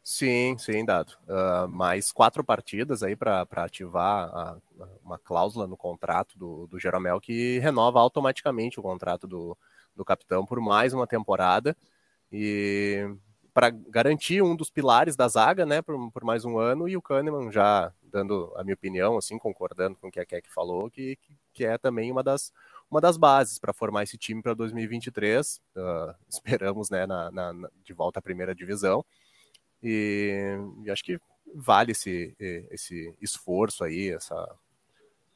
Sim, 0.04 0.58
sim, 0.58 0.84
dado. 0.84 1.14
Uh, 1.28 1.68
mais 1.70 2.12
quatro 2.12 2.44
partidas 2.44 3.04
aí 3.04 3.16
para 3.16 3.48
ativar 3.52 4.30
a, 4.36 4.58
uma 5.02 5.18
cláusula 5.18 5.66
no 5.66 5.78
contrato 5.78 6.38
do, 6.38 6.68
do 6.68 6.78
Jeromel 6.78 7.22
que 7.22 7.60
renova 7.60 8.00
automaticamente 8.02 8.80
o 8.80 8.84
contrato 8.84 9.26
do, 9.26 9.58
do 9.96 10.04
capitão 10.04 10.46
por 10.46 10.60
mais 10.60 10.94
uma 10.94 11.08
temporada 11.08 11.76
e 12.32 13.16
para 13.54 13.70
garantir 13.70 14.42
um 14.42 14.56
dos 14.56 14.70
pilares 14.72 15.16
da 15.16 15.28
zaga, 15.28 15.66
né, 15.66 15.82
por, 15.82 16.12
por 16.12 16.24
mais 16.24 16.44
um 16.44 16.58
ano, 16.58 16.90
e 16.90 16.98
o 16.98 17.02
Kahneman 17.02 17.52
já 17.52 17.94
dando 18.04 18.52
a 18.58 18.64
minha 18.64 18.74
opinião, 18.74 19.18
assim, 19.18 19.38
concordando 19.38 19.96
com 19.98 20.08
o 20.08 20.12
que 20.12 20.20
a 20.20 20.26
Keck 20.26 20.52
falou, 20.52 20.90
que, 20.90 21.18
que 21.54 21.64
é 21.66 21.78
também 21.78 22.12
uma 22.12 22.24
das, 22.24 22.52
uma 22.90 23.00
das 23.00 23.16
bases 23.16 23.60
para 23.60 23.72
formar 23.72 24.04
esse 24.04 24.18
time 24.18 24.42
para 24.42 24.56
2023. 24.56 25.62
Uh, 25.76 26.16
esperamos, 26.28 26.90
né, 26.90 27.06
na, 27.06 27.32
na, 27.32 27.54
de 27.84 27.94
volta 27.94 28.20
à 28.20 28.22
primeira 28.22 28.56
divisão. 28.56 29.06
E, 29.84 30.58
e, 30.86 30.90
acho 30.90 31.04
que 31.04 31.20
vale 31.54 31.92
esse, 31.92 32.36
esse 32.72 33.14
esforço 33.22 33.84
aí, 33.84 34.10
essa, 34.10 34.56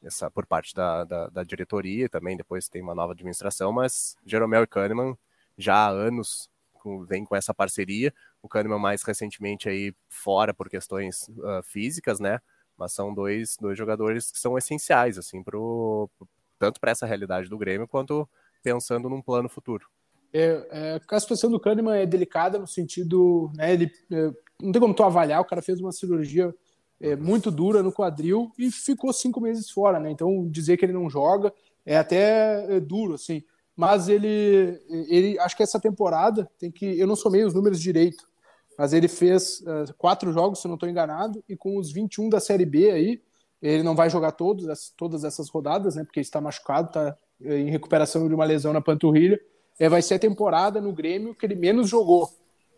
essa 0.02 0.30
por 0.30 0.46
parte 0.46 0.74
da, 0.74 1.04
da, 1.04 1.28
da 1.28 1.44
diretoria 1.44 2.08
também. 2.08 2.36
Depois 2.36 2.68
tem 2.68 2.82
uma 2.82 2.94
nova 2.94 3.12
administração, 3.12 3.72
mas 3.72 4.16
Jeromel 4.24 4.64
e 4.64 4.66
Kahneman 4.66 5.16
já 5.56 5.74
há 5.74 5.88
anos 5.88 6.50
com, 6.72 7.04
vem 7.04 7.24
com 7.24 7.36
essa 7.36 7.52
parceria. 7.52 8.12
O 8.40 8.48
Kahneman 8.48 8.78
mais 8.78 9.02
recentemente 9.02 9.68
aí 9.68 9.94
fora 10.08 10.54
por 10.54 10.68
questões 10.70 11.28
uh, 11.28 11.62
físicas, 11.62 12.18
né? 12.18 12.40
Mas 12.76 12.92
são 12.92 13.12
dois, 13.12 13.56
dois 13.60 13.76
jogadores 13.76 14.30
que 14.30 14.38
são 14.38 14.56
essenciais, 14.56 15.18
assim, 15.18 15.42
pro, 15.42 16.08
tanto 16.58 16.80
para 16.80 16.92
essa 16.92 17.06
realidade 17.06 17.48
do 17.48 17.58
Grêmio 17.58 17.88
quanto 17.88 18.28
pensando 18.62 19.08
num 19.08 19.20
plano 19.20 19.48
futuro. 19.48 19.88
É, 20.32 20.68
é, 20.70 21.00
a 21.10 21.20
situação 21.20 21.50
do 21.50 21.60
Kahneman 21.60 21.96
é 21.96 22.06
delicada 22.06 22.58
no 22.58 22.66
sentido, 22.66 23.50
né, 23.54 23.72
ele 23.72 23.90
é, 24.12 24.30
não 24.60 24.72
tem 24.72 24.80
como 24.80 24.94
tu 24.94 25.02
avaliar, 25.02 25.40
o 25.40 25.44
cara 25.44 25.62
fez 25.62 25.80
uma 25.80 25.92
cirurgia 25.92 26.54
é, 27.00 27.16
muito 27.16 27.50
dura 27.50 27.82
no 27.82 27.92
quadril 27.92 28.52
e 28.58 28.70
ficou 28.70 29.12
cinco 29.12 29.40
meses 29.40 29.70
fora, 29.70 30.00
né? 30.00 30.10
Então 30.10 30.48
dizer 30.48 30.76
que 30.76 30.84
ele 30.84 30.92
não 30.92 31.08
joga 31.08 31.52
é 31.86 31.96
até 31.96 32.76
é, 32.76 32.80
duro, 32.80 33.14
assim. 33.14 33.42
Mas 33.76 34.08
ele, 34.08 34.80
ele, 35.08 35.38
acho 35.38 35.56
que 35.56 35.62
essa 35.62 35.78
temporada 35.78 36.50
tem 36.58 36.70
que, 36.70 36.98
eu 36.98 37.06
não 37.06 37.14
somei 37.14 37.44
os 37.44 37.54
números 37.54 37.80
direito, 37.80 38.28
mas 38.76 38.92
ele 38.92 39.06
fez 39.06 39.60
uh, 39.60 39.94
quatro 39.96 40.32
jogos, 40.32 40.60
se 40.60 40.66
não 40.66 40.74
estou 40.74 40.88
enganado, 40.88 41.42
e 41.48 41.56
com 41.56 41.76
os 41.78 41.92
21 41.92 42.28
da 42.28 42.40
Série 42.40 42.66
B 42.66 42.90
aí, 42.90 43.22
ele 43.62 43.84
não 43.84 43.94
vai 43.94 44.10
jogar 44.10 44.32
todos, 44.32 44.92
todas 44.96 45.22
essas 45.22 45.48
rodadas, 45.48 45.94
né? 45.94 46.02
Porque 46.02 46.18
está 46.18 46.40
machucado, 46.40 46.88
está 46.88 47.16
é, 47.40 47.58
em 47.58 47.70
recuperação 47.70 48.26
de 48.28 48.34
uma 48.34 48.44
lesão 48.44 48.72
na 48.72 48.80
panturrilha. 48.80 49.40
É, 49.78 49.88
vai 49.88 50.02
ser 50.02 50.14
a 50.14 50.18
temporada 50.18 50.80
no 50.80 50.92
Grêmio 50.92 51.34
que 51.34 51.46
ele 51.46 51.54
menos 51.54 51.88
jogou, 51.88 52.28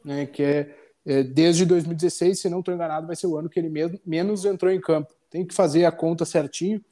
né? 0.04 0.26
Que 0.26 0.42
é, 0.42 0.76
é 1.06 1.22
desde 1.22 1.64
2016, 1.64 2.40
se 2.40 2.48
não 2.48 2.60
estou 2.60 2.74
enganado, 2.74 3.06
vai 3.06 3.16
ser 3.16 3.26
o 3.26 3.36
ano 3.36 3.48
que 3.48 3.58
ele 3.58 3.70
mesmo, 3.70 3.98
menos 4.04 4.44
entrou 4.44 4.70
em 4.70 4.80
campo. 4.80 5.12
Tem 5.30 5.46
que 5.46 5.54
fazer 5.54 5.84
a 5.84 5.92
conta 5.92 6.24
certinho, 6.24 6.84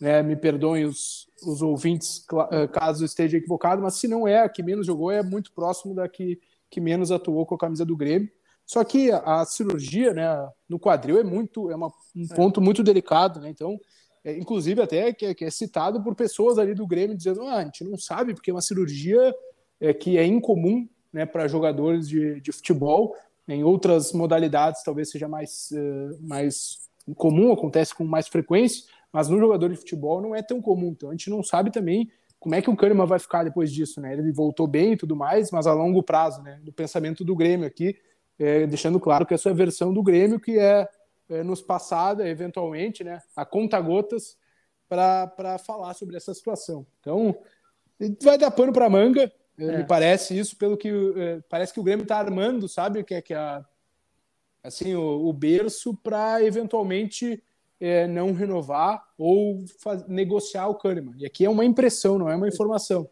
né? 0.00 0.22
Me 0.22 0.36
perdoem 0.36 0.84
os, 0.84 1.28
os 1.42 1.62
ouvintes 1.62 2.24
é, 2.50 2.66
caso 2.68 3.04
esteja 3.04 3.36
equivocado, 3.36 3.82
mas 3.82 3.94
se 3.94 4.06
não 4.06 4.26
é 4.26 4.40
a 4.40 4.48
que 4.48 4.62
menos 4.62 4.86
jogou, 4.86 5.10
é 5.10 5.22
muito 5.22 5.52
próximo 5.52 5.94
da 5.94 6.08
que, 6.08 6.40
que 6.70 6.80
menos 6.80 7.10
atuou 7.10 7.44
com 7.44 7.54
a 7.54 7.58
camisa 7.58 7.84
do 7.84 7.96
Grêmio. 7.96 8.30
Só 8.66 8.82
que 8.82 9.12
a, 9.12 9.44
cirurgia, 9.44 10.12
né, 10.12 10.48
no 10.68 10.78
quadril 10.78 11.18
é 11.18 11.22
muito, 11.22 11.70
é 11.70 11.76
uma, 11.76 11.86
um 12.14 12.26
é. 12.30 12.34
ponto 12.34 12.60
muito 12.60 12.82
delicado, 12.82 13.40
né? 13.40 13.48
Então, 13.48 13.78
é, 14.24 14.36
inclusive 14.36 14.82
até 14.82 15.12
que, 15.12 15.32
que, 15.34 15.44
é 15.44 15.50
citado 15.50 16.02
por 16.02 16.16
pessoas 16.16 16.58
ali 16.58 16.74
do 16.74 16.84
Grêmio 16.84 17.16
dizendo, 17.16 17.42
ah, 17.42 17.58
a 17.58 17.64
gente 17.64 17.84
não 17.84 17.96
sabe 17.96 18.34
porque 18.34 18.50
é 18.50 18.54
uma 18.54 18.60
cirurgia 18.60 19.32
é, 19.80 19.92
que 19.92 20.18
é 20.18 20.24
incomum, 20.24 20.88
né, 21.12 21.24
para 21.26 21.48
jogadores 21.48 22.08
de, 22.08 22.40
de 22.40 22.52
futebol. 22.52 23.14
Em 23.48 23.62
outras 23.62 24.12
modalidades 24.12 24.82
talvez 24.82 25.10
seja 25.10 25.28
mais, 25.28 25.70
uh, 25.72 26.18
mais 26.20 26.88
comum, 27.14 27.52
acontece 27.52 27.94
com 27.94 28.04
mais 28.04 28.26
frequência, 28.26 28.84
mas 29.12 29.28
no 29.28 29.38
jogador 29.38 29.68
de 29.68 29.76
futebol 29.76 30.20
não 30.20 30.34
é 30.34 30.42
tão 30.42 30.60
comum. 30.60 30.88
Então 30.88 31.10
a 31.10 31.12
gente 31.12 31.30
não 31.30 31.42
sabe 31.42 31.70
também 31.70 32.10
como 32.38 32.54
é 32.54 32.62
que 32.62 32.70
o 32.70 32.76
Kahneman 32.76 33.06
vai 33.06 33.18
ficar 33.18 33.44
depois 33.44 33.72
disso, 33.72 34.00
né? 34.00 34.12
Ele 34.12 34.30
voltou 34.32 34.66
bem 34.66 34.92
e 34.92 34.96
tudo 34.96 35.16
mais, 35.16 35.50
mas 35.50 35.66
a 35.66 35.72
longo 35.72 36.02
prazo, 36.02 36.42
né? 36.42 36.60
No 36.64 36.72
pensamento 36.72 37.24
do 37.24 37.34
Grêmio 37.34 37.66
aqui, 37.66 37.96
é, 38.38 38.66
deixando 38.66 39.00
claro 39.00 39.24
que 39.24 39.34
essa 39.34 39.48
é 39.48 39.52
a 39.52 39.54
versão 39.54 39.92
do 39.92 40.02
Grêmio 40.02 40.38
que 40.38 40.58
é, 40.58 40.88
é 41.30 41.42
nos 41.42 41.62
passada, 41.62 42.28
eventualmente, 42.28 43.02
né, 43.02 43.20
a 43.34 43.44
conta-gotas, 43.44 44.36
para 44.88 45.58
falar 45.58 45.94
sobre 45.94 46.16
essa 46.16 46.32
situação. 46.32 46.86
Então, 47.00 47.36
vai 48.22 48.38
dar 48.38 48.52
pano 48.52 48.72
para 48.72 48.88
manga, 48.88 49.32
é. 49.58 49.78
me 49.78 49.84
parece 49.84 50.38
isso, 50.38 50.56
pelo 50.56 50.76
que 50.76 50.88
é, 50.88 51.40
parece 51.48 51.72
que 51.72 51.80
o 51.80 51.82
Grêmio 51.82 52.02
está 52.02 52.18
armando, 52.18 52.68
sabe, 52.68 53.04
que 53.04 53.14
é 53.14 53.22
que 53.22 53.34
a, 53.34 53.64
assim, 54.62 54.94
o, 54.94 55.28
o 55.28 55.32
berço 55.32 55.94
para 55.94 56.42
eventualmente 56.42 57.42
é, 57.80 58.06
não 58.06 58.32
renovar 58.32 59.02
ou 59.16 59.64
faz, 59.78 60.06
negociar 60.06 60.68
o 60.68 60.74
Kahneman. 60.74 61.14
E 61.18 61.26
aqui 61.26 61.44
é 61.44 61.50
uma 61.50 61.64
impressão, 61.64 62.18
não 62.18 62.28
é 62.28 62.36
uma 62.36 62.48
informação. 62.48 63.08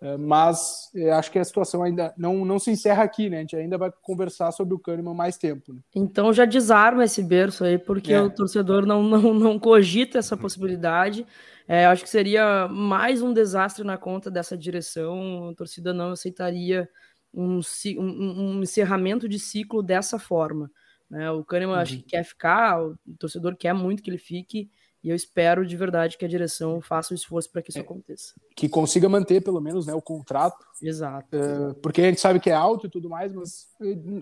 É, 0.00 0.16
mas 0.16 0.90
é, 0.94 1.10
acho 1.10 1.30
que 1.30 1.38
a 1.38 1.44
situação 1.44 1.82
ainda 1.82 2.12
não, 2.18 2.44
não 2.44 2.58
se 2.58 2.70
encerra 2.70 3.02
aqui, 3.02 3.30
né? 3.30 3.38
A 3.38 3.40
gente 3.40 3.56
ainda 3.56 3.78
vai 3.78 3.90
conversar 4.02 4.52
sobre 4.52 4.74
o 4.74 4.78
Kahneman 4.78 5.14
mais 5.14 5.38
tempo. 5.38 5.72
Né? 5.72 5.80
Então 5.94 6.32
já 6.32 6.44
desarma 6.44 7.04
esse 7.04 7.22
berço 7.22 7.64
aí, 7.64 7.78
porque 7.78 8.12
é. 8.12 8.20
o 8.20 8.30
torcedor 8.30 8.84
não, 8.84 9.02
não, 9.02 9.32
não 9.32 9.58
cogita 9.58 10.18
essa 10.18 10.36
possibilidade. 10.36 11.26
É, 11.66 11.86
acho 11.86 12.04
que 12.04 12.10
seria 12.10 12.68
mais 12.68 13.22
um 13.22 13.32
desastre 13.32 13.84
na 13.84 13.96
conta 13.96 14.30
dessa 14.30 14.56
direção. 14.56 15.48
A 15.48 15.54
torcida 15.54 15.94
não 15.94 16.10
aceitaria 16.10 16.88
um, 17.32 17.60
um, 17.98 18.40
um 18.40 18.62
encerramento 18.62 19.28
de 19.28 19.38
ciclo 19.38 19.82
dessa 19.82 20.18
forma. 20.18 20.70
Né? 21.10 21.30
O 21.30 21.44
Kahneman 21.44 21.74
uhum. 21.74 21.80
acho 21.80 21.96
que 21.96 22.02
quer 22.02 22.24
ficar, 22.24 22.82
o 22.82 22.96
torcedor 23.18 23.56
quer 23.56 23.72
muito 23.72 24.02
que 24.02 24.10
ele 24.10 24.18
fique. 24.18 24.70
E 25.06 25.10
eu 25.10 25.14
espero 25.14 25.64
de 25.64 25.76
verdade 25.76 26.18
que 26.18 26.24
a 26.24 26.28
direção 26.28 26.80
faça 26.80 27.14
o 27.14 27.16
esforço 27.16 27.48
para 27.48 27.62
que 27.62 27.70
isso 27.70 27.78
é, 27.78 27.80
aconteça. 27.80 28.34
Que 28.56 28.68
consiga 28.68 29.08
manter, 29.08 29.40
pelo 29.40 29.60
menos, 29.60 29.86
né, 29.86 29.94
o 29.94 30.02
contrato. 30.02 30.66
Exato. 30.82 31.28
É, 31.36 31.74
porque 31.74 32.02
a 32.02 32.06
gente 32.06 32.20
sabe 32.20 32.40
que 32.40 32.50
é 32.50 32.54
alto 32.54 32.88
e 32.88 32.90
tudo 32.90 33.08
mais, 33.08 33.32
mas 33.32 33.68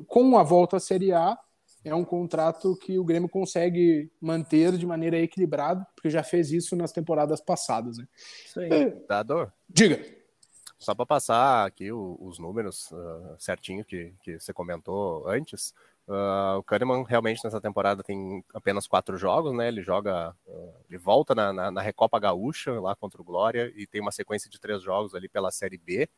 com 0.06 0.36
a 0.36 0.42
volta 0.42 0.76
à 0.76 0.80
Série 0.80 1.10
A, 1.10 1.38
é 1.82 1.94
um 1.94 2.04
contrato 2.04 2.76
que 2.76 2.98
o 2.98 3.04
Grêmio 3.04 3.30
consegue 3.30 4.12
manter 4.20 4.76
de 4.76 4.84
maneira 4.84 5.18
equilibrada, 5.18 5.86
porque 5.94 6.10
já 6.10 6.22
fez 6.22 6.52
isso 6.52 6.76
nas 6.76 6.92
temporadas 6.92 7.40
passadas. 7.40 7.96
Né? 7.96 8.06
Isso 8.44 8.60
aí. 8.60 8.70
É, 8.70 8.90
Dador. 9.08 9.50
Diga. 9.66 10.04
Só 10.78 10.94
para 10.94 11.06
passar 11.06 11.66
aqui 11.66 11.90
os 11.90 12.38
números 12.38 12.90
uh, 12.92 13.34
certinho 13.38 13.86
que, 13.86 14.12
que 14.22 14.38
você 14.38 14.52
comentou 14.52 15.26
antes, 15.26 15.72
Uh, 16.06 16.58
o 16.58 16.62
Kahneman 16.62 17.02
realmente 17.02 17.42
nessa 17.42 17.60
temporada 17.60 18.02
tem 18.02 18.44
apenas 18.52 18.86
quatro 18.86 19.16
jogos, 19.16 19.54
né? 19.54 19.68
Ele 19.68 19.82
joga, 19.82 20.36
uh, 20.46 20.74
ele 20.88 20.98
volta 20.98 21.34
na, 21.34 21.50
na, 21.50 21.70
na, 21.70 21.80
Recopa 21.80 22.18
Gaúcha 22.20 22.78
lá 22.78 22.94
contra 22.94 23.22
o 23.22 23.24
Glória 23.24 23.72
e 23.74 23.86
tem 23.86 24.02
uma 24.02 24.12
sequência 24.12 24.50
de 24.50 24.60
três 24.60 24.82
jogos 24.82 25.14
ali 25.14 25.28
pela 25.28 25.50
Série 25.50 25.78
B. 25.78 26.08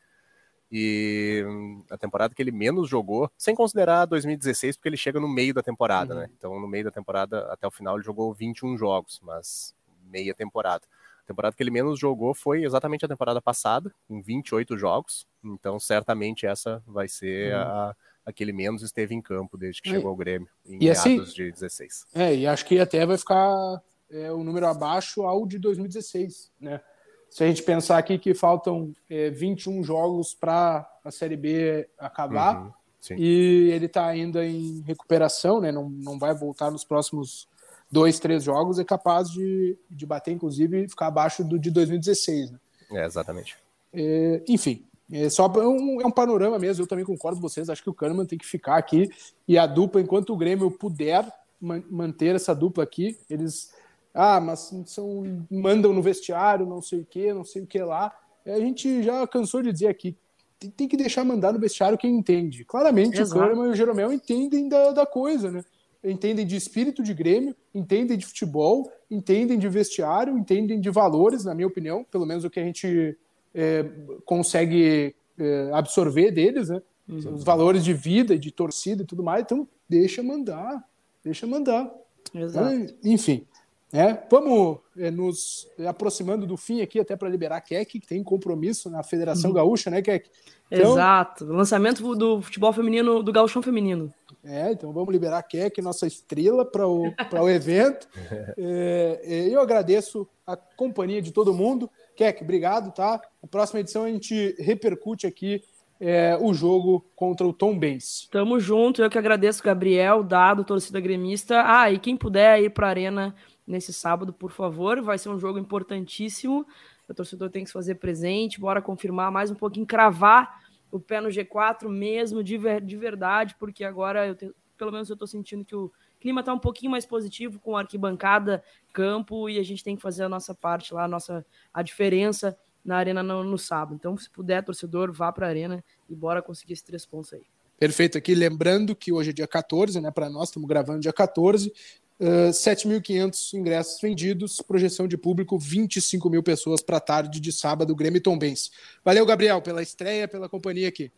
E 0.69 1.45
um, 1.47 1.85
a 1.89 1.97
temporada 1.97 2.35
que 2.35 2.41
ele 2.41 2.51
menos 2.51 2.89
jogou, 2.89 3.31
sem 3.37 3.55
considerar 3.55 4.05
2016, 4.05 4.75
porque 4.75 4.89
ele 4.89 4.97
chega 4.97 5.21
no 5.21 5.27
meio 5.27 5.53
da 5.53 5.63
temporada, 5.63 6.13
uhum. 6.13 6.19
né? 6.19 6.29
Então, 6.37 6.59
no 6.59 6.67
meio 6.67 6.83
da 6.83 6.91
temporada, 6.91 7.47
até 7.49 7.65
o 7.65 7.71
final, 7.71 7.95
ele 7.95 8.03
jogou 8.03 8.33
21 8.33 8.77
jogos, 8.77 9.21
mas 9.23 9.73
meia 10.03 10.33
temporada. 10.33 10.83
A 11.23 11.27
temporada 11.27 11.55
que 11.55 11.63
ele 11.63 11.71
menos 11.71 11.97
jogou 11.97 12.33
foi 12.33 12.63
exatamente 12.65 13.05
a 13.05 13.07
temporada 13.07 13.41
passada, 13.41 13.93
com 14.05 14.21
28 14.21 14.77
jogos. 14.77 15.25
Então, 15.41 15.79
certamente 15.79 16.45
essa 16.45 16.83
vai 16.85 17.07
ser 17.07 17.55
uhum. 17.55 17.61
a 17.61 17.95
aquele 18.27 18.51
menos 18.51 18.83
esteve 18.83 19.15
em 19.15 19.21
campo 19.21 19.57
desde 19.57 19.81
que 19.81 19.87
é. 19.87 19.93
chegou 19.93 20.09
ao 20.09 20.15
Grêmio, 20.15 20.49
em 20.65 20.83
e 20.83 20.89
assim, 20.89 21.23
de 21.23 21.49
16. 21.49 22.07
É, 22.13 22.35
e 22.35 22.45
acho 22.45 22.65
que 22.65 22.77
até 22.77 23.05
vai 23.05 23.17
ficar 23.17 23.81
é, 24.11 24.29
o 24.33 24.43
número 24.43 24.67
abaixo 24.67 25.23
ao 25.23 25.47
de 25.47 25.57
2016, 25.57 26.51
né? 26.59 26.81
Se 27.29 27.43
a 27.43 27.47
gente 27.47 27.63
pensar 27.63 27.97
aqui 27.97 28.17
que 28.17 28.33
faltam 28.33 28.93
é, 29.09 29.29
21 29.29 29.83
jogos 29.83 30.33
para 30.33 30.89
a 31.03 31.11
Série 31.11 31.37
B 31.37 31.87
acabar, 31.97 32.65
uhum, 32.65 33.17
e 33.17 33.69
ele 33.73 33.85
está 33.85 34.05
ainda 34.05 34.45
em 34.45 34.81
recuperação, 34.81 35.61
né? 35.61 35.71
Não, 35.71 35.89
não 35.89 36.19
vai 36.19 36.33
voltar 36.33 36.69
nos 36.69 36.83
próximos 36.83 37.47
dois, 37.89 38.19
três 38.19 38.43
jogos, 38.43 38.79
é 38.79 38.83
capaz 38.83 39.29
de, 39.29 39.77
de 39.89 40.05
bater, 40.05 40.31
inclusive, 40.31 40.87
ficar 40.89 41.07
abaixo 41.07 41.43
do 41.43 41.57
de 41.57 41.71
2016. 41.71 42.51
Né? 42.51 42.59
É, 42.91 43.05
exatamente. 43.05 43.57
É, 43.93 44.41
enfim, 44.47 44.85
é 45.11 45.29
só 45.29 45.47
um, 45.47 46.01
é 46.01 46.05
um 46.05 46.11
panorama 46.11 46.59
mesmo, 46.59 46.83
eu 46.83 46.87
também 46.87 47.05
concordo 47.05 47.39
com 47.39 47.47
vocês, 47.47 47.69
acho 47.69 47.83
que 47.83 47.89
o 47.89 47.93
Kahneman 47.93 48.25
tem 48.25 48.37
que 48.37 48.45
ficar 48.45 48.77
aqui 48.77 49.09
e 49.47 49.57
a 49.57 49.65
dupla, 49.65 50.01
enquanto 50.01 50.33
o 50.33 50.37
Grêmio 50.37 50.69
puder 50.69 51.25
man 51.59 51.81
manter 51.89 52.35
essa 52.35 52.53
dupla 52.53 52.83
aqui, 52.83 53.17
eles 53.29 53.71
ah, 54.13 54.41
mas 54.41 54.73
são, 54.87 55.45
mandam 55.49 55.93
no 55.93 56.01
vestiário, 56.01 56.65
não 56.65 56.81
sei 56.81 57.01
o 57.01 57.05
que, 57.05 57.31
não 57.31 57.43
sei 57.43 57.61
o 57.61 57.67
que 57.67 57.79
lá. 57.79 58.11
É, 58.43 58.53
a 58.53 58.59
gente 58.59 59.03
já 59.03 59.27
cansou 59.27 59.61
de 59.61 59.71
dizer 59.71 59.87
aqui, 59.87 60.17
tem, 60.59 60.71
tem 60.71 60.87
que 60.87 60.97
deixar 60.97 61.23
mandar 61.23 61.53
no 61.53 61.59
vestiário 61.59 61.99
quem 61.99 62.15
entende. 62.15 62.65
Claramente 62.65 63.21
Exato. 63.21 63.39
o 63.39 63.43
Kahneman 63.43 63.67
e 63.67 63.71
o 63.71 63.75
Jeromel 63.75 64.11
entendem 64.11 64.67
da, 64.67 64.91
da 64.91 65.05
coisa, 65.05 65.51
né? 65.51 65.63
Entendem 66.03 66.47
de 66.47 66.55
espírito 66.55 67.03
de 67.03 67.13
Grêmio, 67.13 67.55
entendem 67.75 68.17
de 68.17 68.25
futebol, 68.25 68.91
entendem 69.09 69.59
de 69.59 69.69
vestiário, 69.69 70.37
entendem 70.37 70.79
de 70.79 70.89
valores, 70.89 71.43
na 71.43 71.53
minha 71.53 71.67
opinião, 71.67 72.03
pelo 72.03 72.25
menos 72.25 72.43
o 72.43 72.49
que 72.49 72.59
a 72.59 72.63
gente 72.63 73.15
é, 73.57 73.83
consegue 74.23 75.15
é, 75.37 75.71
absorver 75.73 76.29
deles, 76.29 76.69
né? 76.69 76.79
Uhum. 77.09 77.33
Os 77.33 77.43
valores 77.43 77.83
de 77.83 77.93
vida, 77.93 78.37
de 78.37 78.51
torcida 78.51 79.01
e 79.01 79.05
tudo 79.05 79.23
mais. 79.23 79.41
Então, 79.41 79.67
deixa 79.89 80.21
mandar, 80.21 80.83
deixa 81.23 81.47
mandar. 81.47 81.91
Exato. 82.33 82.93
Enfim. 83.03 83.47
É, 83.91 84.21
vamos 84.29 84.79
é, 84.97 85.09
nos 85.09 85.65
aproximando 85.87 86.45
do 86.45 86.57
fim 86.57 86.81
aqui, 86.81 86.99
até 86.99 87.15
para 87.15 87.29
liberar 87.29 87.61
Keck, 87.61 87.99
que 87.99 88.05
tem 88.05 88.21
compromisso 88.21 88.89
na 88.89 89.01
Federação 89.01 89.49
uhum. 89.49 89.55
Gaúcha, 89.55 89.89
né, 89.89 90.01
Keck? 90.01 90.29
Então, 90.69 90.91
Exato, 90.91 91.45
lançamento 91.45 92.15
do 92.15 92.41
futebol 92.41 92.73
feminino, 92.73 93.23
do 93.23 93.31
gauchão 93.31 93.61
feminino. 93.61 94.13
É, 94.43 94.71
então 94.71 94.91
vamos 94.91 95.11
liberar 95.11 95.37
a 95.37 95.43
Keck, 95.43 95.81
nossa 95.81 96.05
estrela, 96.05 96.65
para 96.65 96.85
o, 96.85 97.13
o 97.41 97.49
evento. 97.49 98.07
É, 98.59 99.21
é, 99.23 99.49
eu 99.49 99.61
agradeço 99.61 100.27
a 100.45 100.55
companhia 100.55 101.21
de 101.21 101.31
todo 101.31 101.53
mundo. 101.53 101.89
Keck, 102.17 102.43
obrigado, 102.43 102.91
tá? 102.91 103.21
Na 103.41 103.47
próxima 103.47 103.79
edição 103.79 104.03
a 104.03 104.09
gente 104.09 104.55
repercute 104.57 105.27
aqui 105.27 105.61
é, 105.99 106.35
o 106.41 106.51
jogo 106.51 107.05
contra 107.15 107.45
o 107.45 107.53
Tom 107.53 107.77
Benz. 107.77 108.27
Tamo 108.31 108.59
junto, 108.59 109.03
eu 109.03 109.09
que 109.09 109.19
agradeço, 109.19 109.63
Gabriel, 109.63 110.23
Dado, 110.23 110.63
torcida 110.63 110.99
gremista. 110.99 111.63
Ah, 111.63 111.91
e 111.91 111.99
quem 111.99 112.17
puder 112.17 112.63
ir 112.63 112.71
para 112.71 112.87
a 112.87 112.89
Arena 112.89 113.35
nesse 113.67 113.93
sábado, 113.93 114.33
por 114.33 114.51
favor, 114.51 114.99
vai 114.99 115.19
ser 115.19 115.29
um 115.29 115.37
jogo 115.37 115.59
importantíssimo. 115.59 116.65
O 117.07 117.13
torcedor 117.13 117.51
tem 117.51 117.63
que 117.63 117.69
se 117.69 117.73
fazer 117.73 117.95
presente, 117.95 118.59
bora 118.59 118.81
confirmar 118.81 119.31
mais 119.31 119.51
um 119.51 119.55
pouquinho, 119.55 119.85
cravar 119.85 120.59
o 120.91 120.99
pé 120.99 121.21
no 121.21 121.29
G4 121.29 121.87
mesmo, 121.87 122.43
de, 122.43 122.57
ver, 122.57 122.81
de 122.81 122.97
verdade, 122.97 123.55
porque 123.59 123.83
agora, 123.83 124.25
eu 124.25 124.35
te, 124.35 124.51
pelo 124.75 124.91
menos 124.91 125.07
eu 125.07 125.13
estou 125.13 125.27
sentindo 125.27 125.63
que 125.63 125.75
o 125.75 125.91
clima 126.19 126.41
está 126.41 126.53
um 126.53 126.59
pouquinho 126.59 126.91
mais 126.91 127.05
positivo 127.05 127.59
com 127.59 127.75
arquibancada, 127.75 128.63
campo, 128.93 129.49
e 129.49 129.59
a 129.59 129.63
gente 129.63 129.83
tem 129.83 129.95
que 129.95 130.01
fazer 130.01 130.23
a 130.23 130.29
nossa 130.29 130.53
parte 130.53 130.93
lá, 130.93 131.05
a, 131.05 131.07
nossa, 131.07 131.45
a 131.73 131.81
diferença 131.81 132.57
na 132.83 132.97
arena 132.97 133.21
no, 133.21 133.43
no 133.43 133.57
sábado. 133.57 133.95
Então, 133.95 134.17
se 134.17 134.29
puder, 134.29 134.63
torcedor, 134.63 135.11
vá 135.11 135.31
para 135.31 135.45
a 135.45 135.49
arena 135.49 135.83
e 136.09 136.15
bora 136.15 136.41
conseguir 136.41 136.73
esses 136.73 136.83
três 136.83 137.05
pontos 137.05 137.33
aí. 137.33 137.43
Perfeito. 137.77 138.17
Aqui 138.17 138.33
lembrando 138.33 138.95
que 138.95 139.11
hoje 139.11 139.29
é 139.29 139.33
dia 139.33 139.47
14, 139.47 140.01
né? 140.01 140.09
Para 140.09 140.29
nós, 140.29 140.49
estamos 140.49 140.67
gravando 140.67 141.01
dia 141.01 141.13
14. 141.13 141.71
Uh, 142.19 142.49
7.500 142.49 143.53
ingressos 143.53 144.01
vendidos, 144.01 144.59
projeção 144.59 145.07
de 145.07 145.15
público 145.15 145.59
25 145.59 146.27
mil 146.31 146.41
pessoas 146.41 146.81
para 146.81 146.97
a 146.97 146.99
tarde 146.99 147.39
de 147.39 147.51
sábado, 147.51 147.95
Grêmio 147.95 148.19
Tombense. 148.19 148.71
Valeu, 149.05 149.23
Gabriel, 149.23 149.61
pela 149.61 149.83
estreia, 149.83 150.27
pela 150.27 150.49
companhia 150.49 150.87
aqui. 150.87 151.11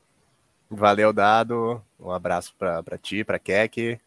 Valeu, 0.69 1.13
Dado. 1.13 1.81
Um 1.97 2.11
abraço 2.11 2.53
para 2.57 2.97
ti, 2.97 3.23
para 3.23 3.39
Keck. 3.39 3.97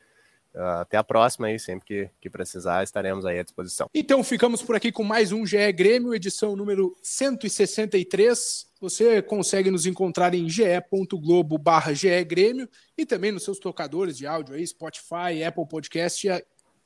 Uh, 0.54 0.80
até 0.80 0.96
a 0.98 1.04
próxima 1.04 1.46
aí, 1.46 1.58
sempre 1.58 1.86
que, 1.86 2.10
que 2.20 2.28
precisar, 2.28 2.82
estaremos 2.82 3.24
aí 3.24 3.38
à 3.38 3.42
disposição. 3.42 3.88
Então, 3.94 4.22
ficamos 4.22 4.62
por 4.62 4.76
aqui 4.76 4.92
com 4.92 5.02
mais 5.02 5.32
um 5.32 5.46
GE 5.46 5.72
Grêmio, 5.72 6.14
edição 6.14 6.54
número 6.54 6.94
163. 7.02 8.66
Você 8.80 9.22
consegue 9.22 9.70
nos 9.70 9.86
encontrar 9.86 10.34
em 10.34 10.48
ge.globo 10.50 11.56
barra 11.56 11.92
Grêmio 12.26 12.68
e 12.98 13.06
também 13.06 13.32
nos 13.32 13.44
seus 13.44 13.58
tocadores 13.58 14.18
de 14.18 14.26
áudio 14.26 14.54
aí, 14.54 14.66
Spotify, 14.66 15.42
Apple 15.46 15.66
Podcast 15.66 16.28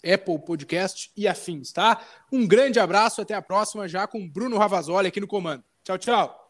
Apple 0.05 0.39
Podcast 0.39 1.11
e 1.17 1.27
afins, 1.27 1.73
tá? 1.73 2.01
Um 2.31 2.47
grande 2.47 2.79
abraço, 2.79 3.21
até 3.21 3.35
a 3.35 3.43
próxima, 3.43 3.89
já 3.89 4.07
com 4.07 4.29
Bruno 4.29 4.57
Ravazoli 4.57 5.09
aqui 5.09 5.21
no 5.21 5.27
comando. 5.27 5.65
Tchau, 5.83 5.99
tchau. 5.99 6.46